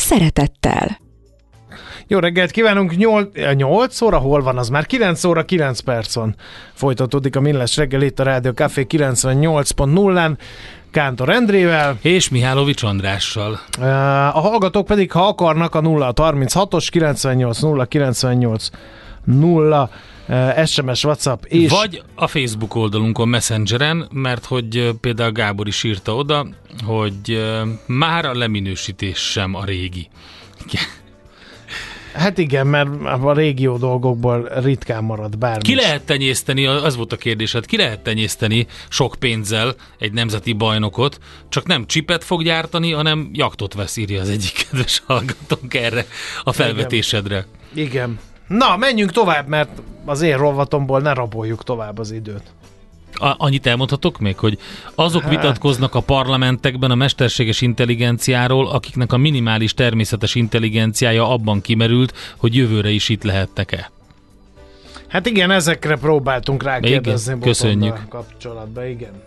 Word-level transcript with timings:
szeretettel. 0.00 0.98
Jó 2.06 2.18
reggelt 2.18 2.50
kívánunk, 2.50 2.96
8, 2.96 3.28
8 3.54 4.00
óra, 4.00 4.18
hol 4.18 4.42
van 4.42 4.58
az 4.58 4.68
már? 4.68 4.86
9 4.86 5.24
óra, 5.24 5.44
9 5.44 5.80
perc 5.80 6.14
van. 6.14 6.34
Folytatódik 6.72 7.36
a 7.36 7.40
Millás 7.40 7.76
reggel 7.76 8.02
itt 8.02 8.20
a 8.20 8.22
Rádió 8.22 8.52
Café 8.52 8.86
98.0-án. 8.88 10.36
Kántor 10.90 11.28
Endrével. 11.28 11.98
És 12.02 12.28
Mihálovics 12.28 12.82
Andrással. 12.82 13.60
A 14.32 14.40
hallgatók 14.40 14.86
pedig, 14.86 15.12
ha 15.12 15.26
akarnak, 15.26 15.74
a 15.74 15.80
0 15.80 16.12
36-os 16.16 16.86
98 16.90 17.60
0 17.60 17.84
98 17.84 18.68
0 19.38 19.90
SMS, 20.66 21.04
WhatsApp 21.04 21.44
és... 21.44 21.70
Vagy 21.70 22.02
a 22.14 22.26
Facebook 22.26 22.74
oldalunkon 22.74 23.28
Messengeren, 23.28 24.08
mert 24.12 24.44
hogy 24.44 24.90
például 25.00 25.32
Gábor 25.32 25.66
is 25.66 25.84
írta 25.84 26.14
oda, 26.14 26.46
hogy 26.84 27.44
már 27.86 28.24
a 28.24 28.34
leminősítés 28.34 29.18
sem 29.18 29.54
a 29.54 29.64
régi. 29.64 30.08
Hát 32.12 32.38
igen, 32.38 32.66
mert 32.66 32.88
a 33.04 33.32
régió 33.32 33.76
dolgokból 33.76 34.48
ritkán 34.62 35.04
marad 35.04 35.38
bármi. 35.38 35.62
Ki 35.62 35.74
lehet 35.74 36.02
tenyészteni, 36.02 36.66
az 36.66 36.96
volt 36.96 37.12
a 37.12 37.16
kérdésed, 37.16 37.66
ki 37.66 37.76
lehet 37.76 38.00
tenyészteni 38.00 38.66
sok 38.88 39.16
pénzzel 39.18 39.74
egy 39.98 40.12
nemzeti 40.12 40.52
bajnokot, 40.52 41.18
csak 41.48 41.66
nem 41.66 41.86
csipet 41.86 42.24
fog 42.24 42.42
gyártani, 42.42 42.92
hanem 42.92 43.30
jaktot 43.32 43.74
vesz, 43.74 43.96
írja 43.96 44.20
az 44.20 44.28
egyik 44.28 44.52
kedves 44.52 45.02
hallgatónk 45.06 45.74
erre 45.74 46.06
a 46.42 46.52
felvetésedre. 46.52 47.46
Igen. 47.72 47.86
igen. 47.86 48.18
Na, 48.58 48.76
menjünk 48.76 49.12
tovább, 49.12 49.48
mert 49.48 49.82
az 50.04 50.20
én 50.20 50.36
rovatomból 50.36 51.00
ne 51.00 51.12
raboljuk 51.12 51.64
tovább 51.64 51.98
az 51.98 52.10
időt. 52.10 52.42
A, 53.12 53.34
annyit 53.36 53.66
elmondhatok 53.66 54.18
még, 54.18 54.38
hogy 54.38 54.58
azok 54.94 55.22
hát. 55.22 55.30
vitatkoznak 55.30 55.94
a 55.94 56.00
parlamentekben 56.00 56.90
a 56.90 56.94
mesterséges 56.94 57.60
intelligenciáról, 57.60 58.68
akiknek 58.68 59.12
a 59.12 59.16
minimális 59.16 59.74
természetes 59.74 60.34
intelligenciája 60.34 61.28
abban 61.28 61.60
kimerült, 61.60 62.14
hogy 62.36 62.56
jövőre 62.56 62.90
is 62.90 63.08
itt 63.08 63.22
lehettek-e. 63.22 63.90
Hát 65.08 65.26
igen, 65.26 65.50
ezekre 65.50 65.96
próbáltunk 65.96 66.62
rákérdezni. 66.62 67.32
Igen, 67.32 67.44
köszönjük. 67.44 68.08
Kapcsolatban, 68.08 68.86
igen. 68.86 69.22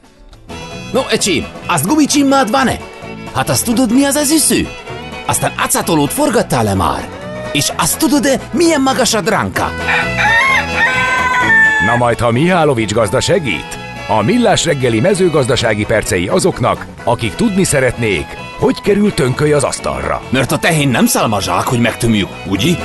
No, 0.94 1.01
ecsi, 1.09 1.45
azt 1.67 1.88
gumicsimmád 1.88 2.51
van-e? 2.51 2.79
Hát 3.33 3.49
azt 3.49 3.66
tudod, 3.66 3.94
mi 3.94 4.03
az 4.03 4.16
az 4.16 4.31
üsző? 4.31 4.67
Aztán 5.25 5.53
acatolót 5.57 6.11
forgattál-e 6.11 6.73
már? 6.73 7.22
És 7.53 7.71
azt 7.77 7.97
tudod-e, 7.97 8.39
milyen 8.51 8.81
magas 8.81 9.13
a 9.13 9.21
dránka? 9.21 9.69
Na 11.85 11.95
majd, 11.95 12.19
ha 12.19 12.31
Mihálovics 12.31 12.93
gazda 12.93 13.19
segít? 13.19 13.77
A 14.07 14.21
Millás 14.21 14.65
reggeli 14.65 14.99
mezőgazdasági 14.99 15.85
percei 15.85 16.27
azoknak, 16.27 16.85
akik 17.03 17.35
tudni 17.35 17.63
szeretnék, 17.63 18.25
hogy 18.59 18.81
kerül 18.81 19.13
tönköly 19.13 19.53
az 19.53 19.63
asztalra. 19.63 20.21
Mert 20.29 20.51
a 20.51 20.57
tehén 20.57 20.89
nem 20.89 21.05
szálmazsák, 21.05 21.67
hogy 21.67 21.79
megtömjük, 21.79 22.29
ugye? 22.47 22.75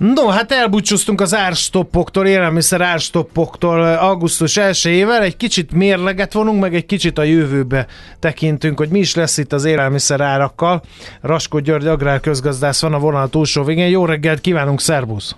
No, 0.00 0.26
hát 0.26 0.52
elbúcsúztunk 0.52 1.20
az 1.20 1.34
árstoppoktól, 1.34 2.26
élelmiszer 2.26 2.80
árstoppoktól 2.80 3.82
augusztus 3.82 4.58
1-ével, 4.60 5.22
egy 5.22 5.36
kicsit 5.36 5.72
mérleget 5.72 6.32
vonunk, 6.32 6.60
meg 6.60 6.74
egy 6.74 6.86
kicsit 6.86 7.18
a 7.18 7.22
jövőbe 7.22 7.86
tekintünk, 8.18 8.78
hogy 8.78 8.88
mi 8.88 8.98
is 8.98 9.14
lesz 9.14 9.38
itt 9.38 9.52
az 9.52 9.64
élelmiszer 9.64 10.20
árakkal. 10.20 10.82
Raskó 11.20 11.58
György 11.58 11.86
agrárközgazdász 11.86 12.80
van 12.80 12.94
a 12.94 12.98
vonal 12.98 13.28
túlsó 13.28 13.62
végén. 13.62 13.88
Jó 13.88 14.04
reggelt 14.04 14.40
kívánunk, 14.40 14.80
szervusz! 14.80 15.34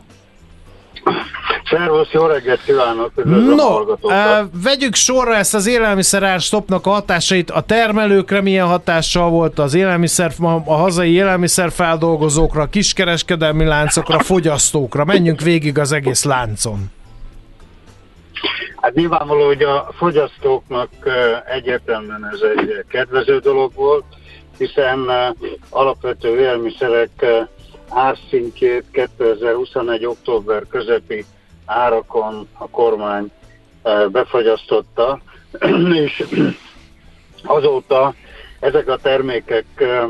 Szervusz, 1.72 2.10
jó 2.10 2.26
reggelt 2.26 2.62
kívánok! 2.64 3.24
No, 3.24 3.80
uh, 3.80 4.12
vegyük 4.62 4.94
sorra 4.94 5.34
ezt 5.34 5.54
az 5.54 5.66
élelmiszer 5.66 6.40
stopnak 6.40 6.86
a 6.86 6.90
hatásait. 6.90 7.50
A 7.50 7.60
termelőkre 7.60 8.40
milyen 8.40 8.66
hatással 8.66 9.30
volt 9.30 9.58
az 9.58 9.74
élelmiszer, 9.74 10.32
a 10.64 10.74
hazai 10.74 11.12
élelmiszerfeldolgozókra, 11.12 12.66
kiskereskedelmi 12.66 13.64
láncokra, 13.64 14.18
fogyasztókra? 14.18 15.04
Menjünk 15.04 15.40
végig 15.40 15.78
az 15.78 15.92
egész 15.92 16.24
láncon. 16.24 16.90
Hát 18.76 18.94
nyilvánvaló, 18.94 19.46
hogy 19.46 19.62
a 19.62 19.88
fogyasztóknak 19.96 20.88
egyértelműen 21.46 22.28
ez 22.32 22.40
egy 22.56 22.84
kedvező 22.88 23.38
dolog 23.38 23.72
volt, 23.74 24.04
hiszen 24.58 24.98
alapvető 25.70 26.38
élelmiszerek 26.38 27.26
árszintjét 27.88 28.84
2021. 28.92 30.06
október 30.06 30.62
közepi 30.68 31.24
árakon 31.66 32.48
a 32.58 32.68
kormány 32.68 33.30
eh, 33.82 34.08
befagyasztotta, 34.08 35.20
és 36.04 36.24
azóta 37.44 38.14
ezek 38.60 38.88
a 38.88 38.96
termékek 38.96 39.64
eh, 39.74 40.04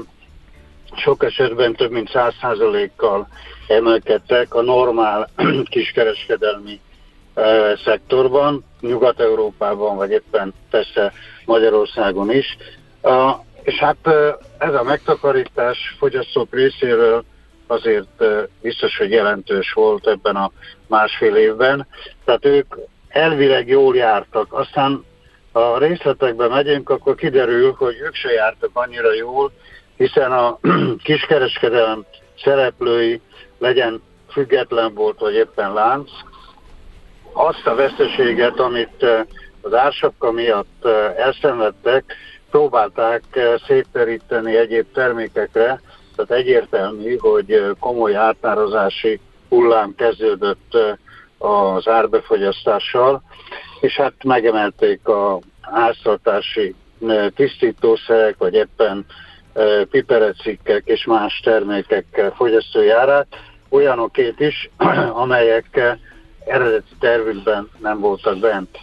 sok 0.97 1.25
esetben 1.25 1.75
több 1.75 1.91
mint 1.91 2.11
100%-kal 2.13 3.29
emelkedtek 3.69 4.55
a 4.55 4.63
normál 4.63 5.29
kiskereskedelmi 5.71 6.81
eh, 7.35 7.73
szektorban, 7.85 8.65
Nyugat-Európában, 8.81 9.97
vagy 9.97 10.11
éppen 10.11 10.55
persze 10.71 11.13
Magyarországon 11.45 12.31
is. 12.31 12.57
És 13.63 13.75
hát 13.75 14.09
ez 14.59 14.75
a 14.75 14.83
megtakarítás 14.83 15.95
fogyasztók 15.99 16.55
részéről 16.55 17.25
azért 17.73 18.25
biztos, 18.61 18.97
hogy 18.97 19.11
jelentős 19.11 19.73
volt 19.73 20.07
ebben 20.07 20.37
a 20.37 20.51
másfél 20.87 21.37
évben. 21.37 21.87
Tehát 22.25 22.45
ők 22.45 22.75
elvileg 23.09 23.69
jól 23.69 23.97
jártak. 23.97 24.53
Aztán 24.53 25.05
a 25.53 25.79
részletekbe 25.79 26.49
megyünk, 26.49 26.91
akkor 26.91 27.15
kiderül, 27.15 27.75
hogy 27.79 27.97
ők 28.01 28.15
se 28.15 28.33
jártak 28.33 28.71
annyira 28.73 29.15
jól, 29.15 29.53
hiszen 29.97 30.33
a 30.33 30.59
kiskereskedelem 31.05 32.05
szereplői 32.45 33.21
legyen 33.59 34.03
független 34.31 34.95
volt, 34.95 35.19
vagy 35.19 35.35
éppen 35.35 35.73
lánc, 35.73 36.11
azt 37.33 37.67
a 37.67 37.75
veszteséget, 37.75 38.59
amit 38.59 39.07
az 39.61 39.75
ársapka 39.75 40.31
miatt 40.31 40.85
elszenvedtek, 41.17 42.17
próbálták 42.51 43.23
szétteríteni 43.67 44.57
egyéb 44.57 44.87
termékekre, 44.93 45.81
tehát 46.17 46.31
egyértelmű, 46.31 47.17
hogy 47.17 47.77
komoly 47.81 48.15
ártározási 48.15 49.21
hullám 49.49 49.95
kezdődött 49.95 50.77
az 51.39 51.89
árbefogyasztással, 51.89 53.23
és 53.81 53.97
hát 53.97 54.13
megemelték 54.25 55.09
a 55.09 55.39
háztartási 55.61 56.75
tisztítószerek, 57.35 58.37
vagy 58.39 58.55
éppen 58.55 59.07
piperecikkek 59.91 60.83
és 60.85 61.05
más 61.05 61.41
termékek 61.45 62.33
fogyasztói 62.37 62.89
árát, 62.89 63.27
olyanokét 63.69 64.41
is, 64.41 64.71
amelyek 65.25 65.99
eredeti 66.45 66.95
tervükben 67.01 67.69
nem 67.79 68.01
voltak 68.01 68.39
bent. 68.39 68.79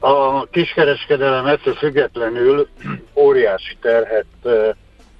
A 0.00 0.46
kiskereskedelem 0.46 1.46
ettől 1.46 1.74
függetlenül 1.74 2.68
óriási 3.14 3.76
terhet 3.80 4.26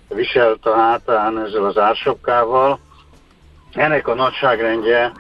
viselt 0.09 0.67
a 0.67 0.75
hátán 0.75 1.45
ezzel 1.45 1.65
az 1.65 1.79
ársapkával. 1.79 2.79
Ennek 3.73 4.09
a 4.09 4.15
nagyságrendje 4.15 5.13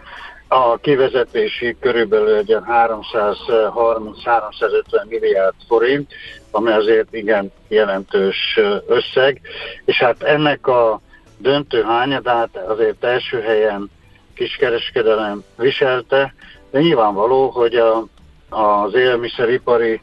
a 0.48 0.76
kivezetési 0.76 1.76
körülbelül 1.80 2.36
egy 2.36 2.56
330-350 2.66 5.08
milliárd 5.08 5.54
forint, 5.66 6.12
ami 6.50 6.70
azért 6.70 7.14
igen 7.14 7.52
jelentős 7.68 8.58
összeg, 8.86 9.40
és 9.84 9.98
hát 9.98 10.22
ennek 10.22 10.66
a 10.66 11.00
döntő 11.38 11.82
hányadát 11.82 12.56
azért 12.56 13.04
első 13.04 13.40
helyen 13.40 13.90
kiskereskedelem 14.34 15.42
viselte, 15.56 16.34
de 16.70 16.80
nyilvánvaló, 16.80 17.48
hogy 17.48 17.74
a, 17.74 18.04
az 18.48 18.94
élelmiszeripari 18.94 20.00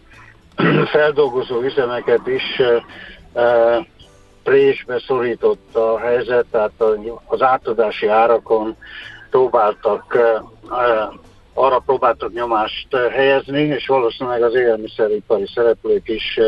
feldolgozó 0.93 1.61
üzemeket 1.61 2.27
is 2.27 2.61
présbe 4.45 4.99
szorította 5.07 5.93
a 5.93 5.99
helyzet, 5.99 6.45
tehát 6.51 6.83
az 7.25 7.41
átadási 7.41 8.07
árakon 8.07 8.75
próbáltak, 9.29 10.17
arra 11.53 11.79
próbáltak 11.79 12.33
nyomást 12.33 12.95
helyezni, 13.11 13.61
és 13.61 13.87
valószínűleg 13.87 14.43
az 14.43 14.55
élelmiszeripari 14.55 15.47
szereplők 15.53 16.09
is 16.09 16.39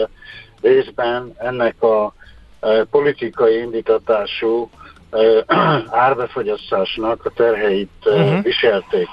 részben 0.62 1.34
ennek 1.38 1.82
a 1.82 2.14
politikai 2.92 3.58
indítatású 3.58 4.70
árbefogyasztásnak 6.08 7.26
a 7.26 7.32
terheit 7.36 7.90
uh-huh. 8.06 8.44
viselték. 8.44 9.08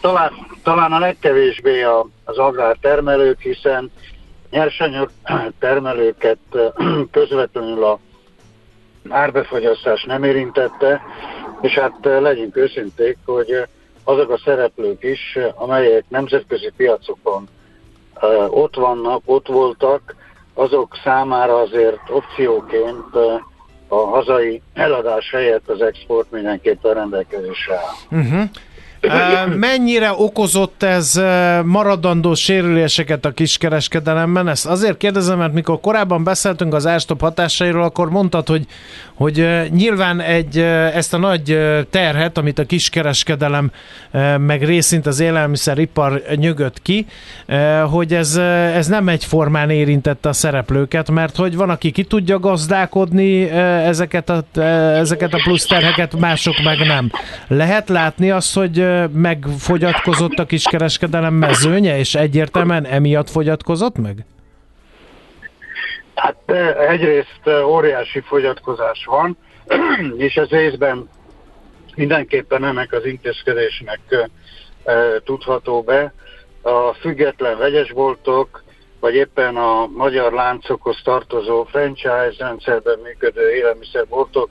Talán, 0.00 0.32
talán 0.62 0.92
a 0.92 0.98
legkevésbé 0.98 1.82
az 2.24 2.38
agrártermelők, 2.38 3.40
hiszen 3.40 3.90
nyersanyag 4.50 5.10
termelőket 5.58 6.38
közvetlenül 7.10 7.84
a 7.84 7.98
árbefogyasztás 9.08 10.04
nem 10.04 10.24
érintette, 10.24 11.02
és 11.60 11.72
hát 11.72 11.98
legyünk 12.02 12.56
őszinték, 12.56 13.18
hogy 13.24 13.66
azok 14.04 14.30
a 14.30 14.40
szereplők 14.44 15.04
is, 15.04 15.38
amelyek 15.54 16.04
nemzetközi 16.08 16.72
piacokon 16.76 17.48
ott 18.48 18.74
vannak, 18.74 19.22
ott 19.24 19.46
voltak, 19.46 20.14
azok 20.54 20.96
számára 21.04 21.60
azért 21.60 22.10
opcióként 22.10 23.14
a 23.88 23.96
hazai 23.96 24.62
eladás 24.74 25.30
helyett 25.30 25.68
az 25.68 25.82
export 25.82 26.30
mindenképpen 26.30 26.94
rendelkezésre 26.94 27.74
áll. 27.74 28.20
Uh-huh. 28.20 28.42
Mennyire 29.56 30.12
okozott 30.16 30.82
ez 30.82 31.20
maradandó 31.64 32.34
sérüléseket 32.34 33.24
a 33.24 33.30
kiskereskedelemben? 33.30 34.48
Ezt 34.48 34.66
azért 34.66 34.96
kérdezem, 34.96 35.38
mert 35.38 35.52
mikor 35.52 35.80
korábban 35.80 36.24
beszéltünk 36.24 36.74
az 36.74 36.86
árstop 36.86 37.20
hatásairól, 37.20 37.82
akkor 37.82 38.10
mondtad, 38.10 38.48
hogy, 38.48 38.66
hogy 39.14 39.48
nyilván 39.70 40.20
egy, 40.20 40.58
ezt 40.94 41.14
a 41.14 41.18
nagy 41.18 41.58
terhet, 41.90 42.38
amit 42.38 42.58
a 42.58 42.64
kiskereskedelem 42.64 43.70
meg 44.38 44.64
részint 44.64 45.06
az 45.06 45.20
élelmiszeripar 45.20 46.22
nyögött 46.34 46.82
ki, 46.82 47.06
hogy 47.90 48.14
ez, 48.14 48.36
ez 48.74 48.86
nem 48.86 49.08
egyformán 49.08 49.70
érintette 49.70 50.28
a 50.28 50.32
szereplőket, 50.32 51.10
mert 51.10 51.36
hogy 51.36 51.56
van, 51.56 51.70
aki 51.70 51.90
ki 51.90 52.04
tudja 52.04 52.38
gazdálkodni 52.38 53.50
ezeket 53.50 54.30
a, 54.30 54.60
ezeket 54.60 55.34
a 55.34 55.40
plusz 55.42 55.66
terheket, 55.66 56.18
mások 56.18 56.54
meg 56.64 56.78
nem. 56.78 57.10
Lehet 57.48 57.88
látni 57.88 58.30
azt, 58.30 58.54
hogy 58.54 58.90
megfogyatkozott 59.12 60.38
a 60.38 60.44
kiskereskedelem 60.44 61.34
mezőnye, 61.34 61.98
és 61.98 62.14
egyértelműen 62.14 62.84
emiatt 62.84 63.30
fogyatkozott 63.30 63.98
meg? 63.98 64.24
Hát 66.14 66.50
egyrészt 66.88 67.48
óriási 67.64 68.20
fogyatkozás 68.20 69.04
van, 69.04 69.36
és 70.16 70.34
ez 70.34 70.48
részben 70.48 71.08
mindenképpen 71.94 72.64
ennek 72.64 72.92
az 72.92 73.04
intézkedésnek 73.04 74.00
tudható 75.24 75.82
be. 75.82 76.12
A 76.62 76.92
független 76.92 77.58
vegyesboltok, 77.58 78.62
vagy 79.00 79.14
éppen 79.14 79.56
a 79.56 79.86
magyar 79.86 80.32
láncokhoz 80.32 81.00
tartozó 81.04 81.64
franchise 81.64 82.34
rendszerben 82.38 82.98
működő 83.02 83.54
élelmiszerboltok 83.54 84.50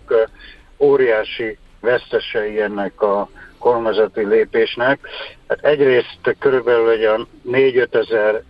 óriási 0.77 1.57
vesztesei 1.79 2.61
ennek 2.61 3.01
a 3.01 3.29
kormányzati 3.61 4.25
lépésnek. 4.25 4.99
Hát 5.47 5.59
egyrészt 5.65 6.35
körülbelül 6.39 6.89
egy 6.89 7.03
a 7.03 7.27
4-5 7.51 7.93
ezer 7.93 8.43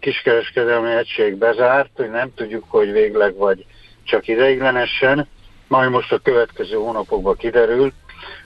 kiskereskedelmi 0.00 0.90
egység 0.90 1.36
bezárt, 1.36 1.90
hogy 1.96 2.10
nem 2.10 2.30
tudjuk, 2.34 2.64
hogy 2.68 2.92
végleg 2.92 3.36
vagy 3.36 3.64
csak 4.04 4.28
ideiglenesen. 4.28 5.28
Majd 5.68 5.90
most 5.90 6.12
a 6.12 6.18
következő 6.18 6.74
hónapokban 6.74 7.36
kiderült, 7.36 7.94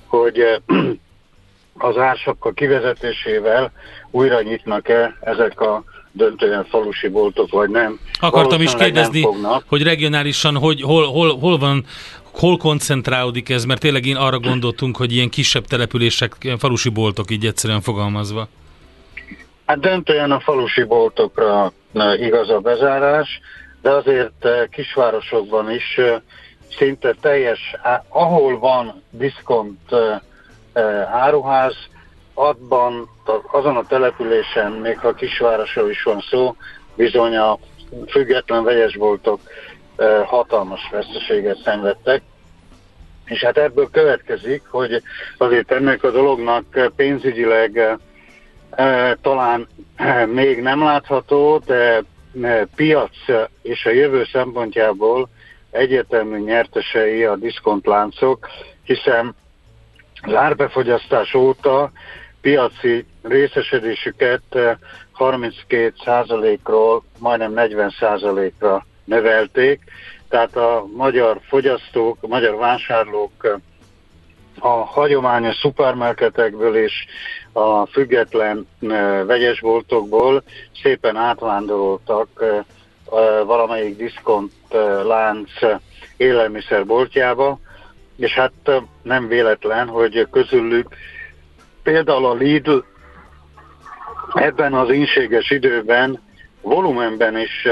hogy 0.07 0.39
az 1.91 1.97
ársakkal 1.97 2.53
kivezetésével 2.55 3.73
újra 4.11 4.43
nyitnak-e 4.43 5.17
ezek 5.21 5.61
a 5.61 5.85
döntően 6.13 6.65
falusi 6.65 7.09
boltok, 7.09 7.51
vagy 7.51 7.71
nem. 7.71 8.01
Akartam 8.21 8.61
is 8.61 8.75
kérdezni, 8.75 9.27
hogy 9.67 9.83
regionálisan 9.83 10.57
hogy, 10.57 10.83
hol, 10.83 11.07
hol, 11.07 11.39
hol 11.39 11.59
van 11.59 11.85
hol 12.39 12.57
koncentrálódik 12.57 13.49
ez, 13.49 13.65
mert 13.65 13.81
tényleg 13.81 14.07
én 14.07 14.17
arra 14.17 14.39
gondoltunk, 14.39 14.97
hogy 14.97 15.13
ilyen 15.13 15.29
kisebb 15.29 15.65
települések, 15.65 16.33
ilyen 16.41 16.59
falusi 16.59 16.89
boltok 16.89 17.31
így 17.31 17.47
egyszerűen 17.47 17.81
fogalmazva. 17.81 18.49
Hát 19.67 19.81
döntően 19.81 20.31
a 20.31 20.41
falusi 20.41 20.83
boltokra 20.83 21.73
igaz 22.21 22.51
a 22.51 22.59
bezárás, 22.59 23.41
de 23.83 23.91
azért 23.91 24.45
eh, 24.45 24.67
kisvárosokban 24.71 25.71
is 25.71 25.97
eh, 25.97 26.21
szinte 26.77 27.15
teljes, 27.21 27.61
ahol 28.09 28.59
van 28.59 29.03
diszkont 29.11 29.93
eh, 29.93 31.15
áruház, 31.15 31.77
abban, 32.35 33.09
azon 33.53 33.77
a 33.77 33.87
településen, 33.87 34.73
még 34.73 34.99
ha 34.99 35.15
kisvárosról 35.15 35.91
is 35.91 36.03
van 36.03 36.25
szó, 36.31 36.57
bizony 36.95 37.37
a 37.37 37.59
független 38.07 38.65
vegyesboltok 38.65 39.41
hatalmas 40.25 40.89
veszteséget 40.91 41.63
szenvedtek, 41.65 42.23
és 43.25 43.45
hát 43.45 43.59
ebből 43.59 43.91
következik, 43.91 44.63
hogy 44.69 45.03
azért 45.39 45.71
ennek 45.71 46.03
a 46.03 46.11
dolognak 46.11 46.93
pénzügyileg 46.97 47.99
talán 49.23 49.69
még 50.27 50.63
nem 50.63 50.83
látható, 50.83 51.59
de 51.67 52.03
piac 52.75 53.17
és 53.63 53.85
a 53.85 53.91
jövő 53.91 54.25
szempontjából 54.33 55.29
egyértelmű 55.71 56.39
nyertesei 56.39 57.25
a 57.25 57.37
diszkontláncok, 57.37 58.49
hiszen 58.85 59.35
az 60.23 60.35
árbefogyasztás 60.35 61.35
óta 61.35 61.91
piaci 62.41 63.07
részesedésüket 63.23 64.43
32%-ról 65.19 67.03
majdnem 67.19 67.53
40%-ra 67.57 68.87
növelték, 69.09 69.81
tehát 70.29 70.57
a 70.57 70.87
magyar 70.97 71.41
fogyasztók, 71.49 72.19
a 72.21 72.27
magyar 72.27 72.57
vásárlók 72.57 73.61
a 74.59 74.69
hagyományos 74.69 75.57
szupermarketekből 75.57 76.77
és 76.77 77.07
a 77.53 77.87
független 77.87 78.67
vegyesboltokból 79.27 80.43
szépen 80.83 81.17
átvándoroltak 81.17 82.45
valamelyik 83.45 83.97
diszkont 83.97 84.53
lánc 85.03 85.51
élelmiszerboltjába, 86.17 87.59
és 88.17 88.33
hát 88.33 88.53
nem 89.03 89.29
véletlen, 89.29 89.89
hogy 89.89 90.27
közülük 90.31 90.89
például 91.83 92.27
a 92.27 92.35
Lidl 92.35 92.79
ebben 94.35 94.75
az 94.75 94.91
inséges 94.91 95.51
időben 95.51 96.23
volumenben 96.63 97.39
is 97.39 97.69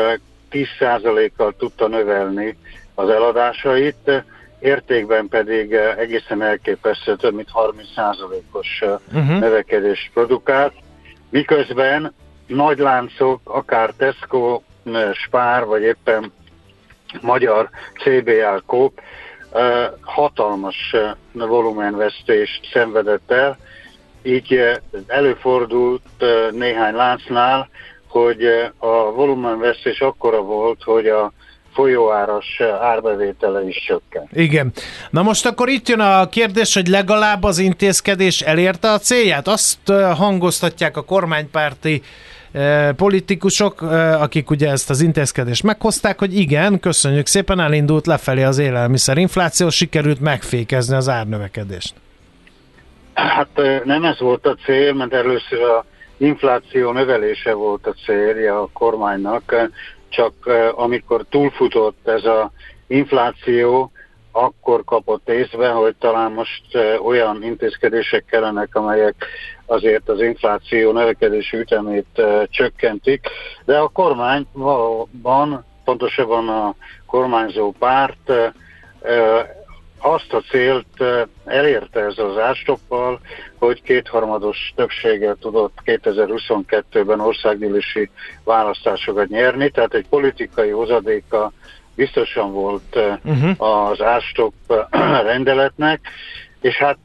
10%-kal 0.56 1.54
tudta 1.58 1.88
növelni 1.88 2.56
az 2.94 3.08
eladásait, 3.08 4.24
értékben 4.58 5.28
pedig 5.28 5.72
egészen 5.72 6.42
elképesztő, 6.42 7.16
több 7.16 7.34
mint 7.34 7.48
30%-os 7.54 8.82
uh-huh. 8.82 9.38
növekedést 9.38 10.10
produkált, 10.12 10.74
miközben 11.30 12.12
nagy 12.46 12.78
láncok, 12.78 13.40
akár 13.44 13.90
Tesco, 13.96 14.60
Spár, 15.12 15.64
vagy 15.64 15.82
éppen 15.82 16.32
magyar 17.20 17.70
CBA 18.04 18.62
Coop 18.66 19.00
hatalmas 20.00 20.94
volumenvesztést 21.32 22.68
szenvedett 22.72 23.30
el, 23.30 23.56
így 24.22 24.80
előfordult 25.06 26.02
néhány 26.50 26.94
láncnál, 26.94 27.68
hogy 28.22 28.44
a 28.78 29.12
volumenvesztés 29.12 30.00
akkora 30.00 30.40
volt, 30.40 30.82
hogy 30.82 31.06
a 31.06 31.32
folyóáras 31.74 32.60
árbevétele 32.80 33.68
is 33.68 33.84
csökken. 33.86 34.28
Igen. 34.32 34.72
Na 35.10 35.22
most 35.22 35.46
akkor 35.46 35.68
itt 35.68 35.88
jön 35.88 36.00
a 36.00 36.28
kérdés, 36.28 36.74
hogy 36.74 36.86
legalább 36.86 37.42
az 37.42 37.58
intézkedés 37.58 38.40
elérte 38.40 38.90
a 38.90 38.98
célját? 38.98 39.48
Azt 39.48 39.92
hangoztatják 40.16 40.96
a 40.96 41.04
kormánypárti 41.04 42.02
politikusok, 42.96 43.82
akik 44.20 44.50
ugye 44.50 44.70
ezt 44.70 44.90
az 44.90 45.00
intézkedést 45.00 45.62
meghozták, 45.62 46.18
hogy 46.18 46.36
igen, 46.36 46.80
köszönjük 46.80 47.26
szépen, 47.26 47.60
elindult 47.60 48.06
lefelé 48.06 48.42
az 48.42 48.58
élelmiszerinfláció, 48.58 49.68
sikerült 49.68 50.20
megfékezni 50.20 50.96
az 50.96 51.08
árnövekedést. 51.08 51.94
Hát 53.14 53.48
nem 53.84 54.04
ez 54.04 54.20
volt 54.20 54.46
a 54.46 54.56
cél, 54.64 54.92
mert 54.92 55.12
először 55.12 55.62
a 55.62 55.84
infláció 56.16 56.92
növelése 56.92 57.52
volt 57.52 57.86
a 57.86 57.94
célja 58.04 58.60
a 58.60 58.68
kormánynak, 58.72 59.68
csak 60.08 60.32
amikor 60.74 61.24
túlfutott 61.30 62.08
ez 62.08 62.24
a 62.24 62.50
infláció, 62.86 63.90
akkor 64.32 64.84
kapott 64.84 65.28
észbe, 65.28 65.68
hogy 65.68 65.94
talán 65.98 66.32
most 66.32 66.62
olyan 67.04 67.42
intézkedések 67.42 68.24
kellenek, 68.24 68.74
amelyek 68.74 69.14
azért 69.66 70.08
az 70.08 70.20
infláció 70.20 70.92
növekedési 70.92 71.56
ütemét 71.56 72.22
csökkentik, 72.44 73.26
de 73.64 73.78
a 73.78 73.88
kormány 73.88 74.46
valóban, 74.52 75.64
pontosabban 75.84 76.48
a 76.48 76.74
kormányzó 77.06 77.72
párt 77.78 78.32
azt 79.98 80.32
a 80.32 80.40
célt 80.50 81.04
elérte 81.44 82.00
ez 82.00 82.18
az 82.18 82.38
ástoppal, 82.38 83.20
hogy 83.58 83.82
kétharmados 83.82 84.72
többséggel 84.76 85.36
tudott 85.40 85.78
2022-ben 85.84 87.20
országgyűlési 87.20 88.10
választásokat 88.44 89.28
nyerni, 89.28 89.70
tehát 89.70 89.94
egy 89.94 90.06
politikai 90.08 90.70
hozadéka 90.70 91.52
biztosan 91.94 92.52
volt 92.52 92.98
uh-huh. 93.24 93.90
az 93.90 94.00
árstop 94.02 94.54
rendeletnek, 95.30 96.00
és 96.60 96.76
hát 96.76 96.98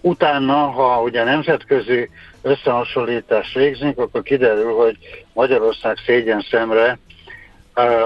utána, 0.00 0.56
ha 0.56 1.02
ugye 1.02 1.24
nemzetközi 1.24 2.10
összehasonlítást 2.42 3.54
végzünk, 3.54 3.98
akkor 3.98 4.22
kiderül, 4.22 4.72
hogy 4.72 4.96
Magyarország 5.32 5.96
szégyen 6.06 6.46
szemre 6.50 6.98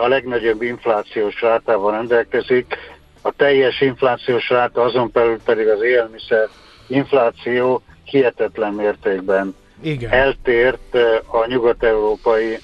a 0.02 0.08
legnagyobb 0.08 0.62
inflációs 0.62 1.40
rátával 1.40 1.92
rendelkezik, 1.92 2.76
a 3.22 3.30
teljes 3.30 3.80
inflációs 3.80 4.48
ráta, 4.48 4.82
azon 4.82 5.10
belül 5.12 5.38
pedig 5.44 5.68
az 5.68 5.82
élelmiszer 5.82 6.48
infláció 6.86 7.82
hihetetlen 8.04 8.72
mértékben 8.72 9.54
Igen. 9.80 10.10
eltért 10.10 10.94
a 11.26 11.46
nyugat-európai 11.46 12.58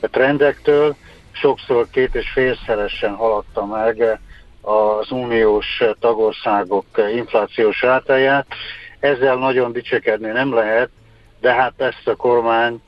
trendektől, 0.00 0.96
sokszor 1.32 1.86
két 1.90 2.14
és 2.14 2.30
félszeresen 2.30 3.14
haladta 3.14 3.66
meg 3.66 4.20
az 4.60 5.10
uniós 5.10 5.82
tagországok 6.00 6.86
inflációs 7.14 7.82
rátáját. 7.82 8.46
Ezzel 9.00 9.36
nagyon 9.36 9.72
dicsekedni 9.72 10.28
nem 10.28 10.54
lehet, 10.54 10.90
de 11.40 11.52
hát 11.54 11.72
ezt 11.76 12.08
a 12.08 12.16
kormány 12.16 12.80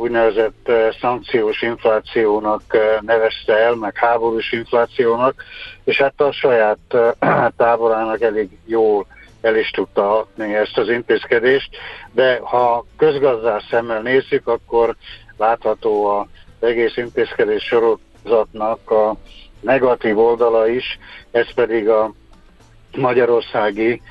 úgynevezett 0.00 0.70
szankciós 1.00 1.62
inflációnak 1.62 2.62
nevezte 3.00 3.56
el, 3.56 3.74
meg 3.74 3.96
háborús 3.96 4.52
inflációnak, 4.52 5.44
és 5.84 5.96
hát 5.96 6.20
a 6.20 6.32
saját 6.32 6.78
táborának 7.56 8.20
elég 8.20 8.48
jól 8.66 9.06
el 9.40 9.56
is 9.56 9.70
tudta 9.70 10.18
adni 10.18 10.54
ezt 10.54 10.78
az 10.78 10.88
intézkedést, 10.88 11.76
de 12.12 12.40
ha 12.42 12.84
közgazdás 12.96 13.66
szemmel 13.70 14.00
nézzük, 14.00 14.46
akkor 14.46 14.96
látható 15.36 16.04
az 16.04 16.26
egész 16.68 16.96
intézkedés 16.96 17.62
sorozatnak 17.64 18.90
a 18.90 19.16
negatív 19.60 20.18
oldala 20.18 20.68
is, 20.68 20.98
ez 21.30 21.54
pedig 21.54 21.88
a 21.88 22.12
magyarországi 22.96 24.02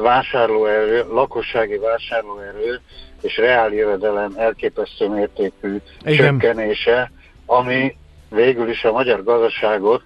vásárlóerő, 0.00 1.04
lakossági 1.08 1.78
vásárlóerő 1.78 2.80
és 3.24 3.36
reál 3.36 3.72
jövedelem 3.72 4.34
elképesztő 4.36 5.08
mértékű 5.08 5.76
Igen. 6.04 6.38
csökkenése, 6.38 7.10
ami 7.46 7.96
végül 8.28 8.68
is 8.68 8.84
a 8.84 8.92
magyar 8.92 9.24
gazdaságot, 9.24 10.04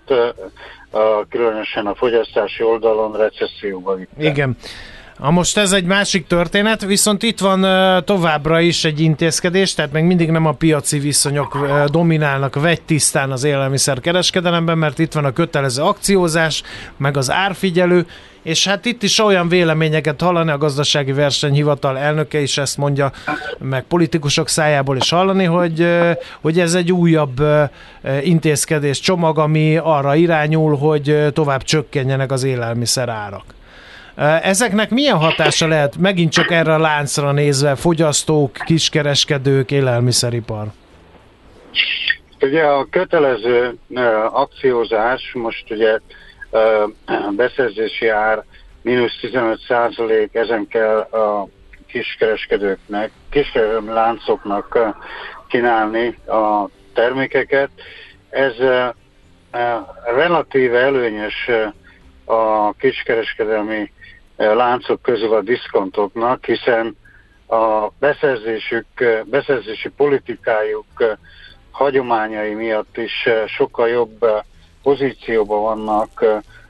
különösen 1.29 1.87
a 1.87 1.95
fogyasztási 1.95 2.63
oldalon 2.63 3.17
recesszióba 3.17 3.95
vitte. 3.95 4.31
Igen. 4.31 4.57
A 5.21 5.31
most 5.31 5.57
ez 5.57 5.73
egy 5.73 5.85
másik 5.85 6.27
történet, 6.27 6.85
viszont 6.85 7.23
itt 7.23 7.39
van 7.39 7.61
továbbra 8.05 8.61
is 8.61 8.85
egy 8.85 9.01
intézkedés, 9.01 9.75
tehát 9.75 9.93
még 9.93 10.05
mindig 10.05 10.31
nem 10.31 10.47
a 10.47 10.53
piaci 10.53 10.99
viszonyok 10.99 11.59
dominálnak 11.87 12.61
vegy 12.61 12.83
tisztán 12.83 13.31
az 13.31 13.45
élelmiszer 13.45 14.01
kereskedelemben, 14.01 14.79
mert 14.79 14.99
itt 14.99 15.13
van 15.13 15.25
a 15.25 15.33
kötelező 15.33 15.83
akciózás, 15.83 16.63
meg 16.97 17.17
az 17.17 17.31
árfigyelő, 17.31 18.07
és 18.49 18.67
hát 18.67 18.85
itt 18.85 19.03
is 19.03 19.19
olyan 19.19 19.49
véleményeket 19.49 20.21
hallani, 20.21 20.51
a 20.51 20.59
gazdasági 20.59 21.13
versenyhivatal 21.13 21.99
elnöke 21.99 22.41
is 22.41 22.59
ezt 22.59 22.77
mondja, 22.77 23.11
meg 23.59 23.83
politikusok 23.83 24.49
szájából 24.49 24.97
is 24.97 25.11
hallani, 25.11 25.45
hogy, 25.45 25.89
hogy 26.41 26.61
ez 26.61 26.75
egy 26.75 26.93
újabb 26.93 27.43
intézkedés 28.23 29.01
csomag, 29.01 29.39
ami 29.39 29.77
arra 29.77 30.15
irányul, 30.15 30.77
hogy 30.77 31.33
tovább 31.33 31.63
csökkenjenek 31.63 32.33
az 32.33 32.45
élelmiszer 32.45 33.09
árak. 33.09 33.45
Ezeknek 34.43 34.91
milyen 34.91 35.17
hatása 35.17 35.67
lehet 35.67 35.97
megint 35.97 36.33
csak 36.33 36.51
erre 36.51 36.75
a 36.75 36.79
láncra 36.79 37.33
nézve 37.33 37.75
fogyasztók, 37.75 38.53
kiskereskedők, 38.65 39.71
élelmiszeripar? 39.71 40.67
Ugye 42.41 42.63
a 42.63 42.87
kötelező 42.91 43.79
akciózás 44.33 45.31
most 45.35 45.71
ugye 45.71 45.99
beszerzési 47.31 48.09
ár 48.09 48.45
mínusz 48.83 49.19
15 49.21 49.61
százalék, 49.69 50.35
ezen 50.35 50.67
kell 50.67 50.99
a 50.99 51.49
kiskereskedőknek, 51.87 53.11
kiskereskedő 53.31 53.93
láncoknak 53.93 54.79
kínálni 55.49 56.19
a 56.27 56.69
termékeket. 56.95 57.71
Ez 58.31 58.55
relatíve 60.15 60.79
előnyös 60.79 61.51
a 62.25 62.73
kiskereskedelmi 62.73 63.93
láncok 64.37 65.03
közül 65.03 65.35
a 65.35 65.41
diszkontoknak, 65.41 66.45
hiszen 66.45 66.97
a 67.47 67.89
beszerzésük, 67.99 68.87
beszerzési 69.25 69.89
politikájuk 69.89 71.17
hagyományai 71.71 72.55
miatt 72.55 72.97
is 72.97 73.29
sokkal 73.47 73.89
jobb 73.89 74.27
pozícióban 74.89 75.63
vannak 75.63 76.25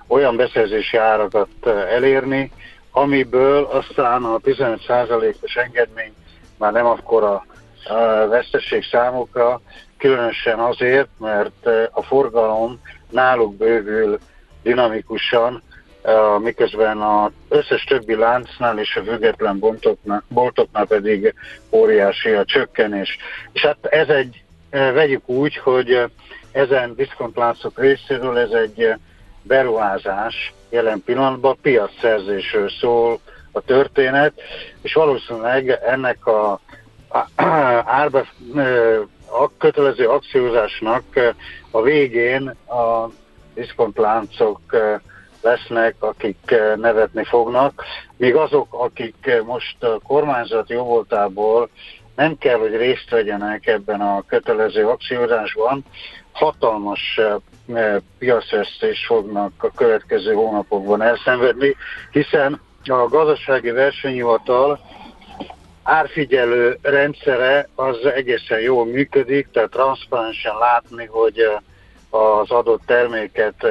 olyan 0.07 0.37
beszerzési 0.37 0.97
árakat 0.97 1.67
elérni, 1.67 2.53
amiből 2.91 3.65
aztán 3.65 4.25
a 4.25 4.39
15%-os 4.39 5.57
engedmény 5.57 6.13
már 6.57 6.73
nem 6.73 6.87
akkora 6.87 7.47
veszteség 8.29 8.85
számukra, 8.91 9.61
különösen 9.99 10.59
azért, 10.59 11.09
mert 11.19 11.67
a 11.91 12.03
forgalom 12.03 12.81
náluk 13.11 13.57
bővül 13.57 14.19
dinamikusan, 14.63 15.63
miközben 16.39 17.01
az 17.01 17.31
összes 17.49 17.85
többi 17.85 18.15
láncnál 18.15 18.79
és 18.79 18.97
a 18.97 19.03
független 19.03 19.59
boltoknál, 19.59 20.23
boltoknál 20.29 20.87
pedig 20.87 21.35
óriási 21.71 22.31
a 22.31 22.45
csökkenés. 22.45 23.17
És 23.53 23.65
hát 23.65 23.87
ez 23.87 24.09
egy, 24.09 24.43
vegyük 24.71 25.29
úgy, 25.29 25.57
hogy 25.57 26.11
ezen 26.59 26.95
diszkontláncok 26.95 27.79
részéről 27.79 28.39
ez 28.39 28.51
egy 28.51 28.95
beruházás 29.43 30.53
jelen 30.71 31.03
pillanatban, 31.05 31.57
piacszerzésről 31.63 32.71
szól 32.81 33.19
a 33.53 33.61
történet, 33.61 34.33
és 34.83 34.93
valószínűleg 34.93 35.69
ennek 35.69 36.27
a, 36.27 36.61
árbe, 38.01 38.27
a 39.31 39.57
kötelező 39.59 40.09
akciózásnak 40.09 41.03
a 41.71 41.83
végén 41.83 42.49
a 42.67 43.09
diszkontláncok 43.55 44.61
lesznek, 45.43 45.95
akik 45.99 46.55
nevetni 46.77 47.25
fognak, 47.25 47.85
míg 48.17 48.35
azok, 48.35 48.67
akik 48.71 49.43
most 49.45 49.83
a 49.83 50.01
kormányzat 50.07 50.71
jóvoltából 50.71 51.69
nem 52.19 52.39
kell, 52.39 52.59
hogy 52.59 52.77
részt 52.77 53.11
vegyenek 53.11 53.67
ebben 53.67 54.01
a 54.01 54.25
kötelező 54.27 54.87
akciózásban, 54.87 55.85
hatalmas 56.33 57.21
piacvesztést 58.19 59.07
fognak 59.07 59.53
a 59.59 59.71
következő 59.77 60.33
hónapokban 60.33 61.03
elszenvedni, 61.03 61.77
hiszen 62.11 62.61
a 62.85 63.09
gazdasági 63.09 63.71
versenyhivatal 63.71 64.81
árfigyelő 65.83 66.79
rendszere 66.83 67.69
az 67.75 68.05
egészen 68.05 68.61
jól 68.61 68.87
működik, 68.87 69.49
tehát 69.53 69.71
transzparensen 69.71 70.57
látni, 70.59 71.05
hogy 71.07 71.39
az 72.11 72.51
adott 72.51 72.83
terméket 72.87 73.67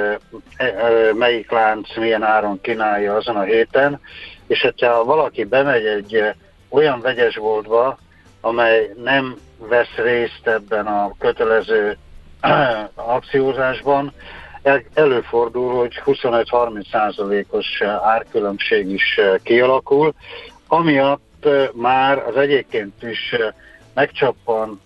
melyik 1.14 1.52
lánc 1.52 1.98
milyen 1.98 2.24
áron 2.24 2.62
kínálja 2.62 3.16
azon 3.16 3.36
a 3.36 3.44
héten, 3.44 4.00
és 4.48 4.62
hogyha 4.62 5.04
valaki 5.04 5.44
bemegy 5.44 5.86
egy 5.86 6.24
olyan 6.70 7.02
vegyesboltba, 7.02 7.98
amely 8.42 8.94
nem 9.04 9.36
vesz 9.58 9.96
részt 9.96 10.48
ebben 10.48 10.86
a 10.86 11.12
kötelező 11.20 11.98
akciózásban, 12.96 14.14
előfordul, 14.94 15.76
hogy 15.76 16.02
25-30 16.06 16.90
százalékos 16.92 17.82
árkülönbség 18.04 18.92
is 18.92 19.20
kialakul, 19.44 20.14
amiatt 20.68 21.48
már 21.74 22.18
az 22.18 22.36
egyébként 22.36 23.04
is 23.04 23.36
megcsappant 23.94 24.82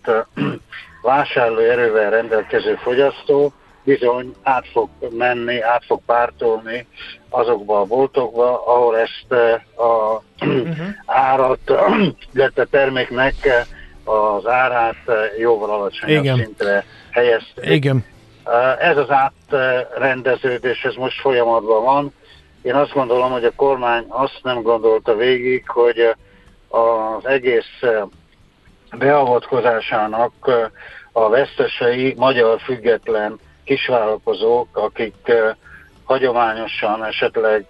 vásárlóerővel 1.02 2.10
rendelkező 2.10 2.76
fogyasztó 2.76 3.54
bizony 3.84 4.34
át 4.44 4.68
fog 4.72 4.90
menni, 5.10 5.62
át 5.62 5.86
fog 5.86 6.02
pártolni 6.06 6.88
azokba 7.30 7.80
a 7.80 7.86
boltokba, 7.86 8.66
ahol 8.66 8.98
ezt 8.98 9.32
a 9.78 10.22
uh-huh. 10.46 10.88
árat, 11.06 11.60
illetve 12.34 12.66
terméknek 12.66 13.36
az 14.04 14.48
árát 14.48 14.96
jóval 15.38 15.70
alacsonyabb 15.70 16.24
Igen. 16.24 16.38
szintre 16.38 16.86
helyezték. 17.12 17.70
Igen. 17.70 18.06
Ez 18.80 18.98
az 18.98 19.10
átrendeződés, 19.10 20.84
ez 20.84 20.96
most 20.96 21.20
folyamatban 21.20 21.84
van. 21.84 22.14
Én 22.62 22.76
azt 22.76 22.94
gondolom, 22.94 23.32
hogy 23.32 23.46
a 23.46 23.56
kormány 23.56 24.06
azt 24.08 24.40
nem 24.44 24.62
gondolta 24.62 25.16
végig, 25.16 25.68
hogy 25.68 26.16
az 26.68 27.26
egész 27.26 27.80
beavatkozásának 28.98 30.34
a 31.12 31.30
vesztesei 31.30 32.14
magyar 32.18 32.60
független 32.62 33.40
kisvállalkozók, 33.64 34.68
akik 34.78 35.32
hagyományosan 36.04 37.06
esetleg 37.06 37.66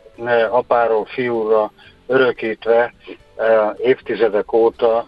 apáról 0.50 1.06
fiúra 1.06 1.72
örökítve 2.08 2.94
évtizedek 3.78 4.54
óta 4.54 5.08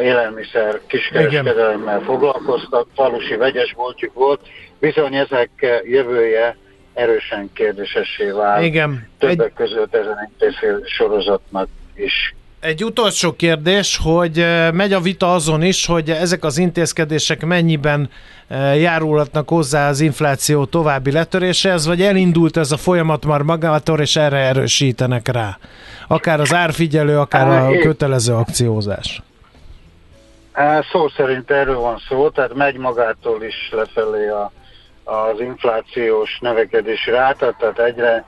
élelmiszer 0.00 0.80
kiskereskedelemmel 0.86 2.00
foglalkoztak, 2.00 2.86
falusi 2.94 3.36
vegyesboltjuk 3.36 4.14
volt, 4.14 4.40
bizony 4.78 5.14
ezek 5.14 5.50
jövője 5.84 6.56
erősen 6.94 7.50
kérdésessé 7.52 8.30
vált. 8.30 8.64
Igen. 8.64 9.08
Többek 9.18 9.46
Egy... 9.46 9.52
között 9.52 9.94
ezen 9.94 10.30
intézkedés 10.30 10.92
sorozatnak 10.94 11.68
is. 11.94 12.34
Egy 12.60 12.84
utolsó 12.84 13.32
kérdés, 13.32 14.00
hogy 14.02 14.46
megy 14.72 14.92
a 14.92 15.00
vita 15.00 15.32
azon 15.32 15.62
is, 15.62 15.86
hogy 15.86 16.10
ezek 16.10 16.44
az 16.44 16.58
intézkedések 16.58 17.44
mennyiben 17.44 18.10
járulhatnak 18.76 19.48
hozzá 19.48 19.88
az 19.88 20.00
infláció 20.00 20.64
további 20.64 21.12
letöréséhez, 21.12 21.86
vagy 21.86 22.02
elindult 22.02 22.56
ez 22.56 22.72
a 22.72 22.76
folyamat 22.76 23.26
már 23.26 23.42
magától, 23.42 24.00
és 24.00 24.16
erre 24.16 24.36
erősítenek 24.36 25.28
rá? 25.28 25.58
Akár 26.08 26.40
az 26.40 26.54
árfigyelő, 26.54 27.18
akár 27.18 27.48
a 27.48 27.78
kötelező 27.78 28.34
akciózás. 28.34 29.22
Szó 30.90 31.08
szerint 31.08 31.50
erről 31.50 31.78
van 31.78 32.02
szó, 32.08 32.30
tehát 32.30 32.54
megy 32.54 32.76
magától 32.76 33.42
is 33.42 33.70
lefelé 33.70 34.28
a, 34.28 34.52
az 35.04 35.40
inflációs 35.40 36.38
növekedési 36.40 37.10
ráta, 37.10 37.54
tehát 37.58 37.78
egyre 37.78 38.24